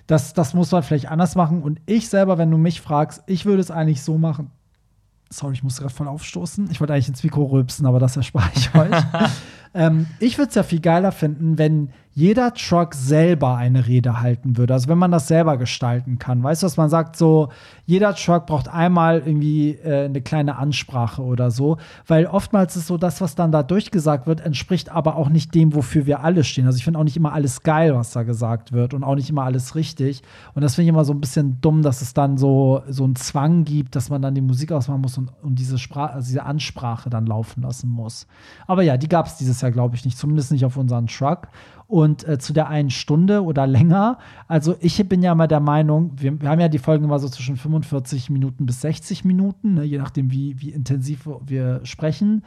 [0.09, 1.61] das, das muss man vielleicht anders machen.
[1.61, 4.49] Und ich selber, wenn du mich fragst, ich würde es eigentlich so machen.
[5.29, 6.67] Sorry, ich musste gerade voll aufstoßen.
[6.71, 9.03] Ich wollte eigentlich ins Mikro rülpsen, aber das erspare ich euch.
[9.75, 14.57] ähm, ich würde es ja viel geiler finden, wenn jeder Truck selber eine Rede halten
[14.57, 14.73] würde.
[14.73, 16.43] Also wenn man das selber gestalten kann.
[16.43, 17.47] Weißt du, was man sagt, so
[17.85, 21.77] jeder Truck braucht einmal irgendwie äh, eine kleine Ansprache oder so.
[22.05, 25.73] Weil oftmals ist so, das, was dann da durchgesagt wird, entspricht aber auch nicht dem,
[25.73, 26.65] wofür wir alle stehen.
[26.65, 29.29] Also ich finde auch nicht immer alles geil, was da gesagt wird und auch nicht
[29.29, 30.21] immer alles richtig.
[30.53, 33.15] Und das finde ich immer so ein bisschen dumm, dass es dann so, so einen
[33.15, 36.43] Zwang gibt, dass man dann die Musik ausmachen muss und, und diese, Sprache, also diese
[36.43, 38.27] Ansprache dann laufen lassen muss.
[38.67, 40.17] Aber ja, die gab es dieses Jahr, glaube ich, nicht.
[40.17, 41.47] Zumindest nicht auf unseren Truck.
[41.89, 46.11] Und äh, zu der einen Stunde oder länger, also ich bin ja mal der Meinung,
[46.17, 49.83] wir, wir haben ja die Folgen immer so zwischen 45 Minuten bis 60 Minuten, ne,
[49.85, 52.43] je nachdem, wie, wie intensiv wir sprechen.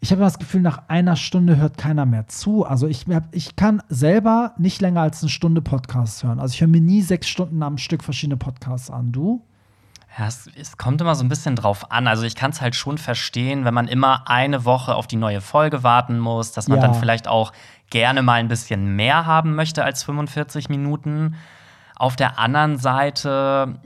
[0.00, 2.66] Ich habe das Gefühl, nach einer Stunde hört keiner mehr zu.
[2.66, 6.38] Also ich, hab, ich kann selber nicht länger als eine Stunde Podcasts hören.
[6.38, 9.12] Also ich höre mir nie sechs Stunden am Stück verschiedene Podcasts an.
[9.12, 9.42] Du?
[10.18, 12.06] Ja, es, es kommt immer so ein bisschen drauf an.
[12.06, 15.40] Also ich kann es halt schon verstehen, wenn man immer eine Woche auf die neue
[15.40, 16.86] Folge warten muss, dass man Ja.
[16.86, 17.52] dann vielleicht auch
[17.88, 21.36] gerne mal ein bisschen mehr haben möchte als 45 Minuten.
[21.96, 23.76] Auf der anderen Seite,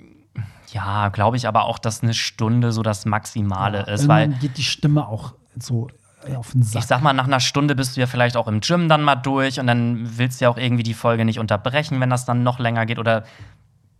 [0.72, 4.62] ja, glaube ich aber auch, dass eine Stunde so das Maximale ist, weil geht die
[4.64, 5.88] Stimme auch so
[6.36, 6.82] auf den Sack.
[6.82, 9.14] ich sag mal, nach einer Stunde bist du ja vielleicht auch im Gym dann mal
[9.14, 12.42] durch und dann willst du ja auch irgendwie die Folge nicht unterbrechen, wenn das dann
[12.42, 13.22] noch länger geht oder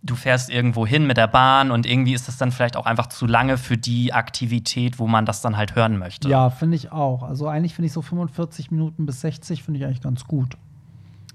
[0.03, 3.09] du fährst irgendwo hin mit der Bahn und irgendwie ist das dann vielleicht auch einfach
[3.09, 6.29] zu lange für die Aktivität, wo man das dann halt hören möchte.
[6.29, 7.23] Ja, finde ich auch.
[7.23, 10.57] Also eigentlich finde ich so 45 Minuten bis 60 finde ich eigentlich ganz gut.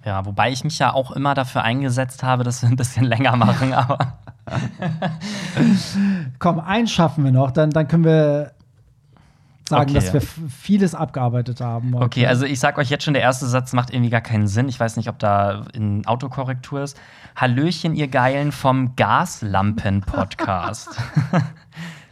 [0.05, 3.36] Ja, wobei ich mich ja auch immer dafür eingesetzt habe, dass wir ein bisschen länger
[3.36, 4.18] machen, aber
[6.39, 8.53] Komm, einen schaffen wir noch, dann, dann können wir
[9.72, 9.93] sagen, Okay.
[9.95, 11.93] dass wir vieles abgearbeitet haben.
[11.95, 12.05] heute.
[12.05, 14.69] okay, also ich sag euch jetzt schon, der erste Satz macht irgendwie gar keinen Sinn.
[14.69, 16.99] Ich weiß nicht, ob da in Autokorrektur ist.
[17.36, 20.89] Hallöchen, ihr Geilen vom Gaslampen-Podcast.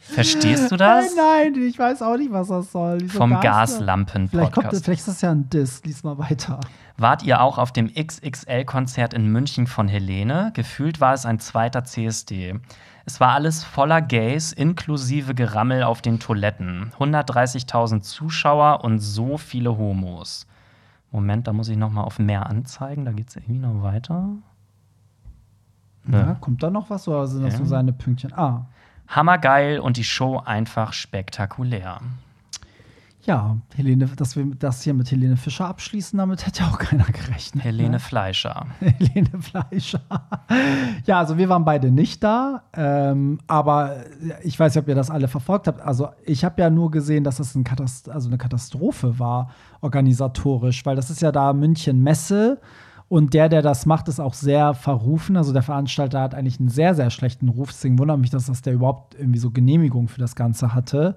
[0.01, 1.13] Verstehst du das?
[1.15, 2.97] Nein, nein, ich weiß auch nicht, was das soll.
[3.01, 3.45] Wieso Vom Geister?
[3.45, 4.83] Vielleicht, Gaslampen-Podcast.
[4.85, 5.83] vielleicht ist das ja ein Diss.
[5.85, 6.59] Lies mal weiter.
[6.97, 10.51] Wart ihr auch auf dem XXL-Konzert in München von Helene?
[10.55, 12.55] Gefühlt war es ein zweiter CSD.
[13.09, 16.91] Es war alles voller Gays, inklusive Gerammel auf den Toiletten.
[16.99, 20.45] 130.000 Zuschauer und so viele Homos.
[21.11, 23.05] Moment, da muss ich noch mal auf mehr anzeigen.
[23.05, 24.29] Da geht es irgendwie noch weiter.
[26.07, 27.59] Ja, kommt da noch was oder sind das Ja.
[27.61, 28.31] nur seine Pünktchen?
[28.33, 28.67] Ah,
[29.07, 32.01] Hammergeil und die Show einfach spektakulär.
[33.23, 37.63] Ja, Helene, dass wir das hier mit Helene Fischer abschließen, damit hätte auch keiner gerechnet.
[37.63, 37.99] Helene Ne?
[37.99, 38.67] Fleischer.
[38.79, 40.01] Helene Fleischer.
[41.05, 43.97] ja, also wir waren beide nicht da, ähm, aber
[44.43, 45.81] ich weiß nicht, ob ihr das alle verfolgt habt.
[45.81, 49.51] Also ich habe ja nur gesehen, dass es ein Katast also eine Katastrophe war,
[49.81, 52.59] organisatorisch, weil das ist ja da München Messe.
[53.09, 55.35] Und der, der das macht, ist auch sehr verrufen.
[55.35, 57.69] Also der Veranstalter hat eigentlich einen sehr, sehr schlechten Ruf.
[57.71, 61.15] Deswegen wundert mich, dass das der überhaupt irgendwie so Genehmigung für das Ganze hatte.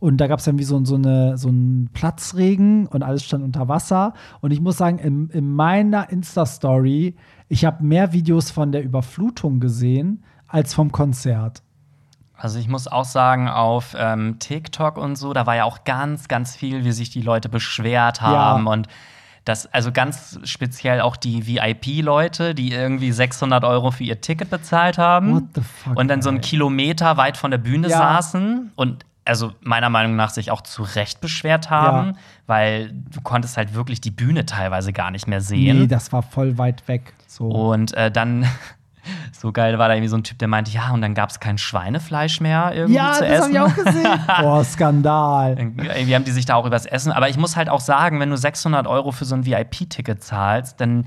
[0.00, 3.42] Und da gab es dann wie so, so, eine, so einen Platzregen und alles stand
[3.42, 4.14] unter Wasser.
[4.40, 7.16] Und ich muss sagen, in, in meiner Insta-Story,
[7.48, 11.62] ich habe mehr Videos von der Überflutung gesehen als vom Konzert.
[12.36, 16.28] Also ich muss auch sagen, auf ähm, TikTok und so, da war ja auch ganz,
[16.28, 18.86] ganz viel, wie sich die Leute beschwert haben und
[19.44, 24.98] das, also ganz speziell auch die VIP-Leute, die irgendwie 600 Euro für ihr Ticket bezahlt
[24.98, 26.40] haben What the fuck, und dann so einen.
[26.40, 27.98] Kilometer weit von der Bühne Ja.
[27.98, 32.14] saßen und also meiner Meinung nach sich auch zu Recht beschwert haben, Ja.
[32.46, 35.80] weil du konntest halt wirklich die Bühne teilweise gar nicht mehr sehen.
[35.80, 37.12] Nee, das war voll weit weg.
[37.26, 37.46] So.
[37.48, 38.46] Und äh, dann,
[39.32, 41.40] so geil war da irgendwie so ein Typ, der meinte, ja, und dann gab es
[41.40, 43.42] kein Schweinefleisch mehr irgendwie ja, zu das essen.
[43.42, 44.20] habe ich auch gesehen.
[44.40, 45.58] Boah, Skandal.
[45.58, 47.12] Irgendwie haben die sich da auch übers Essen.
[47.12, 50.80] Aber ich muss halt auch sagen, wenn du 600 Euro für so ein VIP-Ticket zahlst,
[50.80, 51.06] dann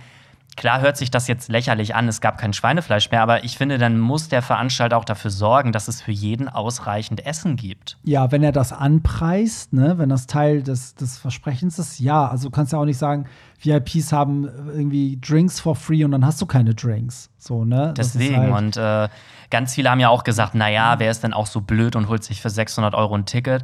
[0.57, 3.77] klar hört sich das jetzt lächerlich an, es gab kein Schweinefleisch mehr, aber ich finde,
[3.77, 7.97] dann muss der Veranstalter auch dafür sorgen, dass es für jeden ausreichend Essen gibt.
[8.03, 12.27] Ja, wenn er das anpreist, ne, wenn das Teil des, des Versprechens ist, ja.
[12.27, 13.25] Also du kannst ja auch nicht sagen,
[13.59, 17.29] VIPs haben irgendwie Drinks for free und dann hast du keine Drinks.
[17.37, 17.93] So, ne?
[17.95, 18.37] Deswegen.
[18.37, 19.09] halt- Und äh,
[19.49, 22.23] ganz viele haben ja auch gesagt, naja, wer ist denn auch so blöd und holt
[22.23, 23.63] sich für 600 Euro ein Ticket?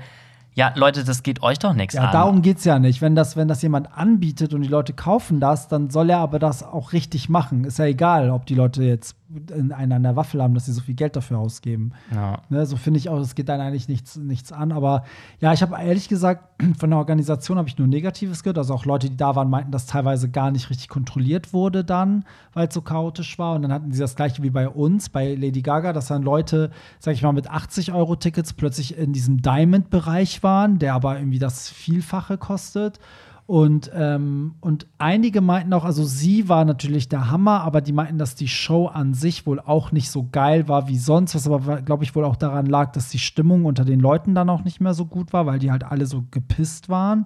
[0.57, 2.11] Ja, Leute, das geht euch doch nichts Ja, an.
[2.11, 2.99] darum geht's ja nicht.
[2.99, 6.39] Wenn das, wenn das jemand anbietet und die Leute kaufen das, dann soll er aber
[6.39, 7.63] das auch richtig machen.
[7.63, 9.15] Ist ja egal, ob die Leute jetzt
[9.51, 11.91] einen an der Waffel haben, dass sie so viel Geld dafür ausgeben.
[12.13, 12.41] Ja.
[12.49, 14.71] Ne, so finde ich auch, es geht dann eigentlich nichts, nichts an.
[14.71, 15.03] Aber
[15.39, 18.57] ja, ich habe ehrlich gesagt, von der Organisation habe ich nur Negatives gehört.
[18.57, 22.23] Also auch Leute, die da waren, meinten, dass teilweise gar nicht richtig kontrolliert wurde dann,
[22.53, 23.55] weil es so chaotisch war.
[23.55, 26.71] Und dann hatten sie das gleiche wie bei uns, bei Lady Gaga, dass dann Leute,
[26.99, 31.39] sag ich mal, mit 80 Euro Tickets plötzlich in diesem Diamond-Bereich waren, der aber irgendwie
[31.39, 32.99] das Vielfache kostet.
[33.47, 38.17] Und, ähm, und einige meinten auch, also sie war natürlich der Hammer, aber die meinten,
[38.17, 41.81] dass die Show an sich wohl auch nicht so geil war wie sonst, was aber,
[41.81, 44.81] glaube ich, wohl auch daran lag, dass die Stimmung unter den Leuten dann auch nicht
[44.81, 47.25] mehr so gut war, weil die halt alle so gepisst waren.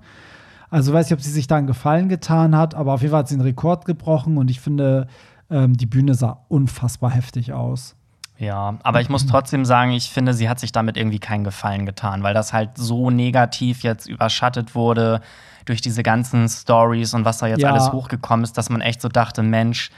[0.70, 3.22] Also weiß ich, ob sie sich da einen Gefallen getan hat, aber auf jeden Fall
[3.22, 5.08] hat sie einen Rekord gebrochen und ich finde,
[5.50, 7.96] ähm, die Bühne sah unfassbar heftig aus.
[8.38, 11.88] Ja, aber ich muss trotzdem sagen, ich finde, sie hat sich damit irgendwie keinen Gefallen
[11.88, 15.22] getan, weil das halt so negativ jetzt überschattet wurde
[15.72, 17.72] durch diese ganzen Stories und was da jetzt Ja.
[17.72, 19.90] alles hochgekommen ist, dass man echt so dachte, Mensch,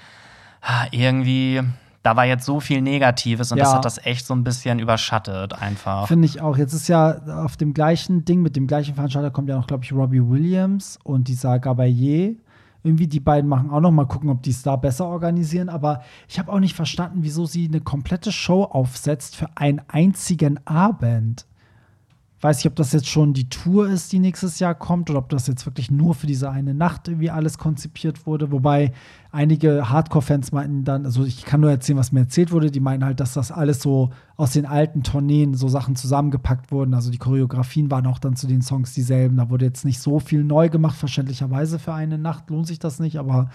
[0.61, 1.61] ah, irgendwie,
[2.03, 3.75] da war jetzt so viel Negatives und das Ja.
[3.77, 6.07] hat das echt so ein bisschen überschattet einfach.
[6.07, 6.57] Finde ich auch.
[6.57, 9.83] Jetzt ist ja auf dem gleichen Ding, mit dem gleichen Veranstalter kommt ja noch, glaube
[9.83, 12.35] ich, Robbie Williams und dieser Gabayé.
[12.85, 15.69] Irgendwie die beiden machen auch noch mal gucken, ob die es da besser organisieren.
[15.69, 20.59] Aber ich habe auch nicht verstanden, wieso sie eine komplette Show aufsetzt für einen einzigen
[20.67, 21.45] Abend.
[22.43, 25.29] Weiß nicht, ob das jetzt schon die Tour ist, die nächstes Jahr kommt, oder ob
[25.29, 28.51] das jetzt wirklich nur für diese eine Nacht irgendwie alles konzipiert wurde.
[28.51, 28.91] Wobei
[29.31, 33.05] einige Hardcore-Fans meinten dann, also ich kann nur erzählen, was mir erzählt wurde, die meinen
[33.05, 36.93] halt, dass das alles so aus den alten Tourneen so Sachen zusammengepackt wurden.
[36.93, 39.37] Also die Choreografien waren auch dann zu den Songs dieselben.
[39.37, 42.99] Da wurde jetzt nicht so viel neu gemacht, verständlicherweise für eine Nacht lohnt sich das
[42.99, 43.51] nicht, aber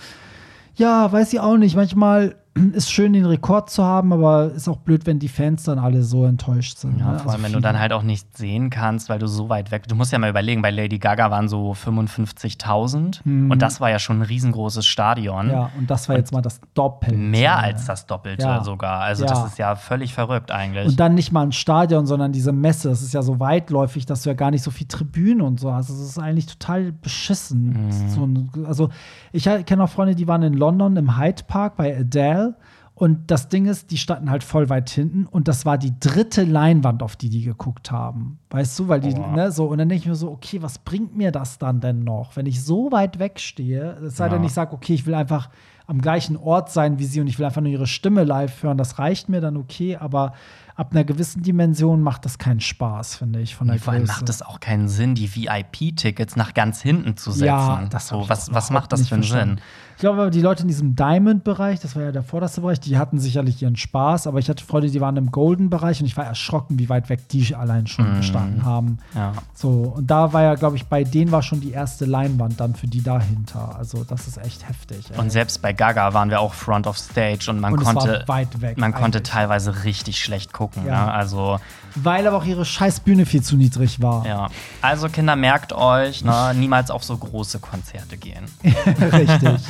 [0.77, 1.77] ja, weiß ich auch nicht.
[1.77, 2.37] Manchmal
[2.75, 6.03] ist schön, den Rekord zu haben, aber ist auch blöd, wenn die Fans dann alle
[6.03, 6.99] so enttäuscht sind.
[6.99, 7.19] Ja, ne?
[7.19, 9.71] vor allem, Also wenn du dann halt auch nicht sehen kannst, weil du so weit
[9.71, 9.89] weg.
[9.89, 13.99] Du musst ja mal überlegen, bei Lady Gaga waren so 55.000 und das war ja
[13.99, 15.47] schon ein riesengroßes Stadion.
[15.47, 15.53] Mhm.
[15.53, 17.17] Ja, und das war jetzt mal das Doppelte.
[17.17, 18.65] Mehr als das Doppelte Ja.
[18.65, 19.01] sogar.
[19.01, 19.31] Also, Ja.
[19.31, 20.87] das ist ja völlig verrückt eigentlich.
[20.89, 22.89] Und dann nicht mal ein Stadion, sondern diese Messe.
[22.89, 25.73] Das ist ja so weitläufig, dass du ja gar nicht so viel Tribünen und so
[25.73, 25.91] hast.
[25.91, 27.89] Das ist eigentlich total beschissen.
[27.89, 28.67] Mhm.
[28.67, 28.89] Also,
[29.33, 32.48] ich kenne auch Freunde, die waren in London im Hyde Park bei Adele.
[32.95, 36.43] Und das Ding ist, die standen halt voll weit hinten und das war die dritte
[36.43, 38.41] Leinwand, auf die die geguckt haben.
[38.51, 39.29] Weißt du, weil die, Boah.
[39.37, 42.03] ne, so, und dann denke ich mir so, okay, was bringt mir das dann denn
[42.03, 43.93] noch, wenn ich so weit weg stehe?
[44.05, 44.47] Es sei denn, Ja.
[44.47, 45.49] ich sage, okay, ich will einfach
[45.87, 48.77] am gleichen Ort sein wie sie und ich will einfach nur ihre Stimme live hören,
[48.77, 50.33] das reicht mir dann okay, aber
[50.75, 54.07] ab einer gewissen Dimension macht das keinen Spaß, finde ich, von der Nee, vor allem
[54.07, 57.45] macht es auch keinen Sinn, die VIP-Tickets nach ganz hinten zu setzen.
[57.47, 59.57] Ja, das so, was, was macht das für einen verstanden.
[59.57, 59.65] Sinn?
[59.99, 63.19] Ich glaube, die Leute in diesem Diamond-Bereich, das war ja der vorderste Bereich, die hatten
[63.19, 66.79] sicherlich ihren Spaß, aber ich hatte Freunde, die waren im Golden-Bereich und ich war erschrocken,
[66.79, 68.17] wie weit weg die allein schon Mhm.
[68.19, 68.99] gestanden haben.
[69.17, 69.33] Ja.
[69.55, 72.77] So, und da war ja, glaube ich, bei denen war schon die erste Leinwand dann
[72.77, 73.75] für die dahinter.
[73.77, 75.11] Also, das ist echt heftig.
[75.11, 75.19] ey.
[75.19, 78.61] Und selbst bei Gaga waren wir auch Front of Stage und man Und konnte weit
[78.61, 79.33] weg man konnte eigentlich.
[79.33, 80.87] teilweise richtig schlecht gucken.
[80.87, 81.07] Ja.
[81.07, 81.13] Ne?
[81.13, 81.59] Also
[81.97, 84.25] Weil aber auch ihre scheiß Bühne viel zu niedrig war.
[84.25, 84.47] ja,
[84.81, 88.45] also Kinder merkt euch, ne, niemals auf so große Konzerte gehen.
[89.13, 89.61] Richtig.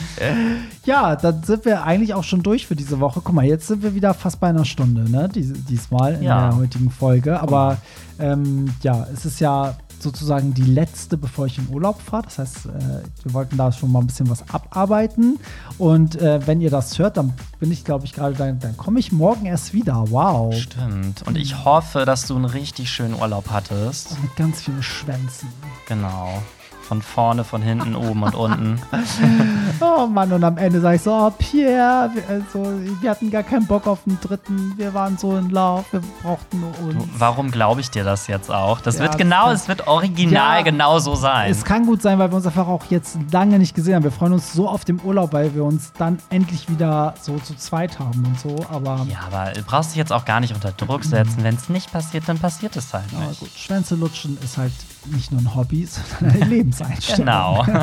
[0.84, 3.20] Ja, dann sind wir eigentlich auch schon durch für diese Woche.
[3.22, 5.28] Guck mal, jetzt sind wir wieder fast bei einer Stunde, ne?
[5.34, 6.48] Dies, diesmal in Ja.
[6.50, 7.40] der heutigen Folge.
[7.40, 7.78] Aber
[8.18, 12.22] ähm, ja, es ist ja sozusagen die letzte, bevor ich in Urlaub fahre.
[12.22, 15.40] Das heißt, äh, wir wollten da schon mal ein bisschen was abarbeiten.
[15.76, 19.00] Und äh, wenn ihr das hört, dann bin ich, glaube ich, gerade, dann, dann komme
[19.00, 20.04] ich morgen erst wieder.
[20.10, 20.54] Wow.
[20.54, 21.26] Stimmt.
[21.26, 24.16] Und ich hoffe, dass du einen richtig schönen Urlaub hattest.
[24.22, 25.48] Mit ganz vielen Schwänzen.
[25.88, 26.42] Genau.
[26.88, 28.80] Von vorne, von hinten, oben und unten.
[29.80, 33.44] Oh Mann, und am Ende sage ich so, oh Pierre, wir, also, wir hatten gar
[33.44, 36.94] keinen Bock auf den dritten, wir waren so in Lauf, wir brauchten nur uns.
[36.94, 38.80] Du, warum glaube ich dir das jetzt auch?
[38.80, 40.62] Das Ja, wird genau, es wird original Ja.
[40.62, 41.50] genau so sein.
[41.52, 44.02] Es kann gut sein, weil wir uns einfach auch jetzt lange nicht gesehen haben.
[44.04, 47.54] Wir freuen uns so auf den Urlaub, weil wir uns dann endlich wieder so zu
[47.56, 48.56] zweit haben und so.
[48.70, 51.36] Aber, Ja, aber du brauchst dich jetzt auch gar nicht unter Druck setzen.
[51.44, 53.40] Wenn es nicht passiert, dann passiert es halt aber nicht.
[53.40, 54.72] gut, Schwänze lutschen ist halt
[55.12, 55.86] nicht nur ein Hobby,
[56.18, 57.24] sondern eine Lebenseinstellung.
[57.24, 57.66] Genau.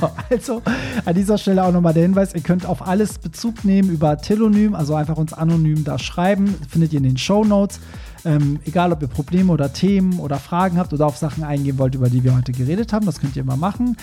[0.00, 0.62] So, also
[1.04, 4.74] an dieser Stelle auch nochmal der Hinweis, ihr könnt auf alles Bezug nehmen über Telonym,
[4.74, 7.80] also einfach uns anonym da schreiben, findet ihr in den Show Notes.
[8.24, 11.94] Ähm, egal, ob ihr Probleme oder Themen oder Fragen habt oder auf Sachen eingehen wollt,
[11.94, 13.96] über die wir heute geredet haben, das könnt ihr immer machen.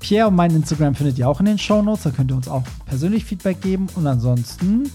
[0.00, 2.48] Pierre und mein Instagram findet ihr auch in den Show Notes, da könnt ihr uns
[2.48, 3.86] auch persönlich Feedback geben.
[3.94, 4.90] Und ansonsten,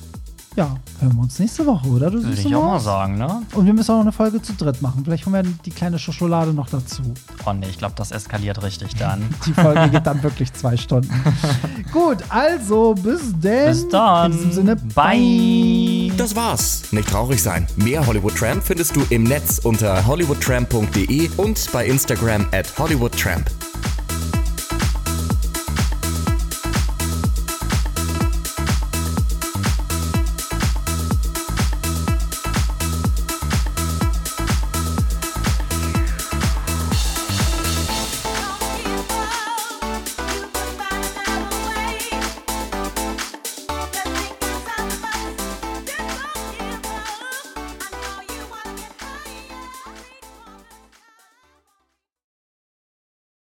[0.57, 2.09] ja, hören wir uns nächste Woche, oder?
[2.09, 3.43] Du Würde siehst ich auch mal sagen, ne?
[3.53, 5.03] Und wir müssen auch noch eine Folge zu dritt machen.
[5.05, 7.03] Vielleicht holen wir die kleine Schokolade noch dazu.
[7.45, 9.21] Oh nee, ich glaube, das eskaliert richtig dann.
[9.45, 11.13] Die Folge geht dann wirklich zwei Stunden.
[11.93, 13.67] Gut, also bis denn.
[13.69, 14.31] Bis dann.
[14.31, 16.11] In diesem Sinne, Bye.
[16.17, 16.91] Das war's.
[16.91, 17.67] Nicht traurig sein.
[17.75, 23.45] Mehr Hollywood Tramp findest du im Netz unter hollywoodtramp.de und bei Instagram at hollywoodtramp.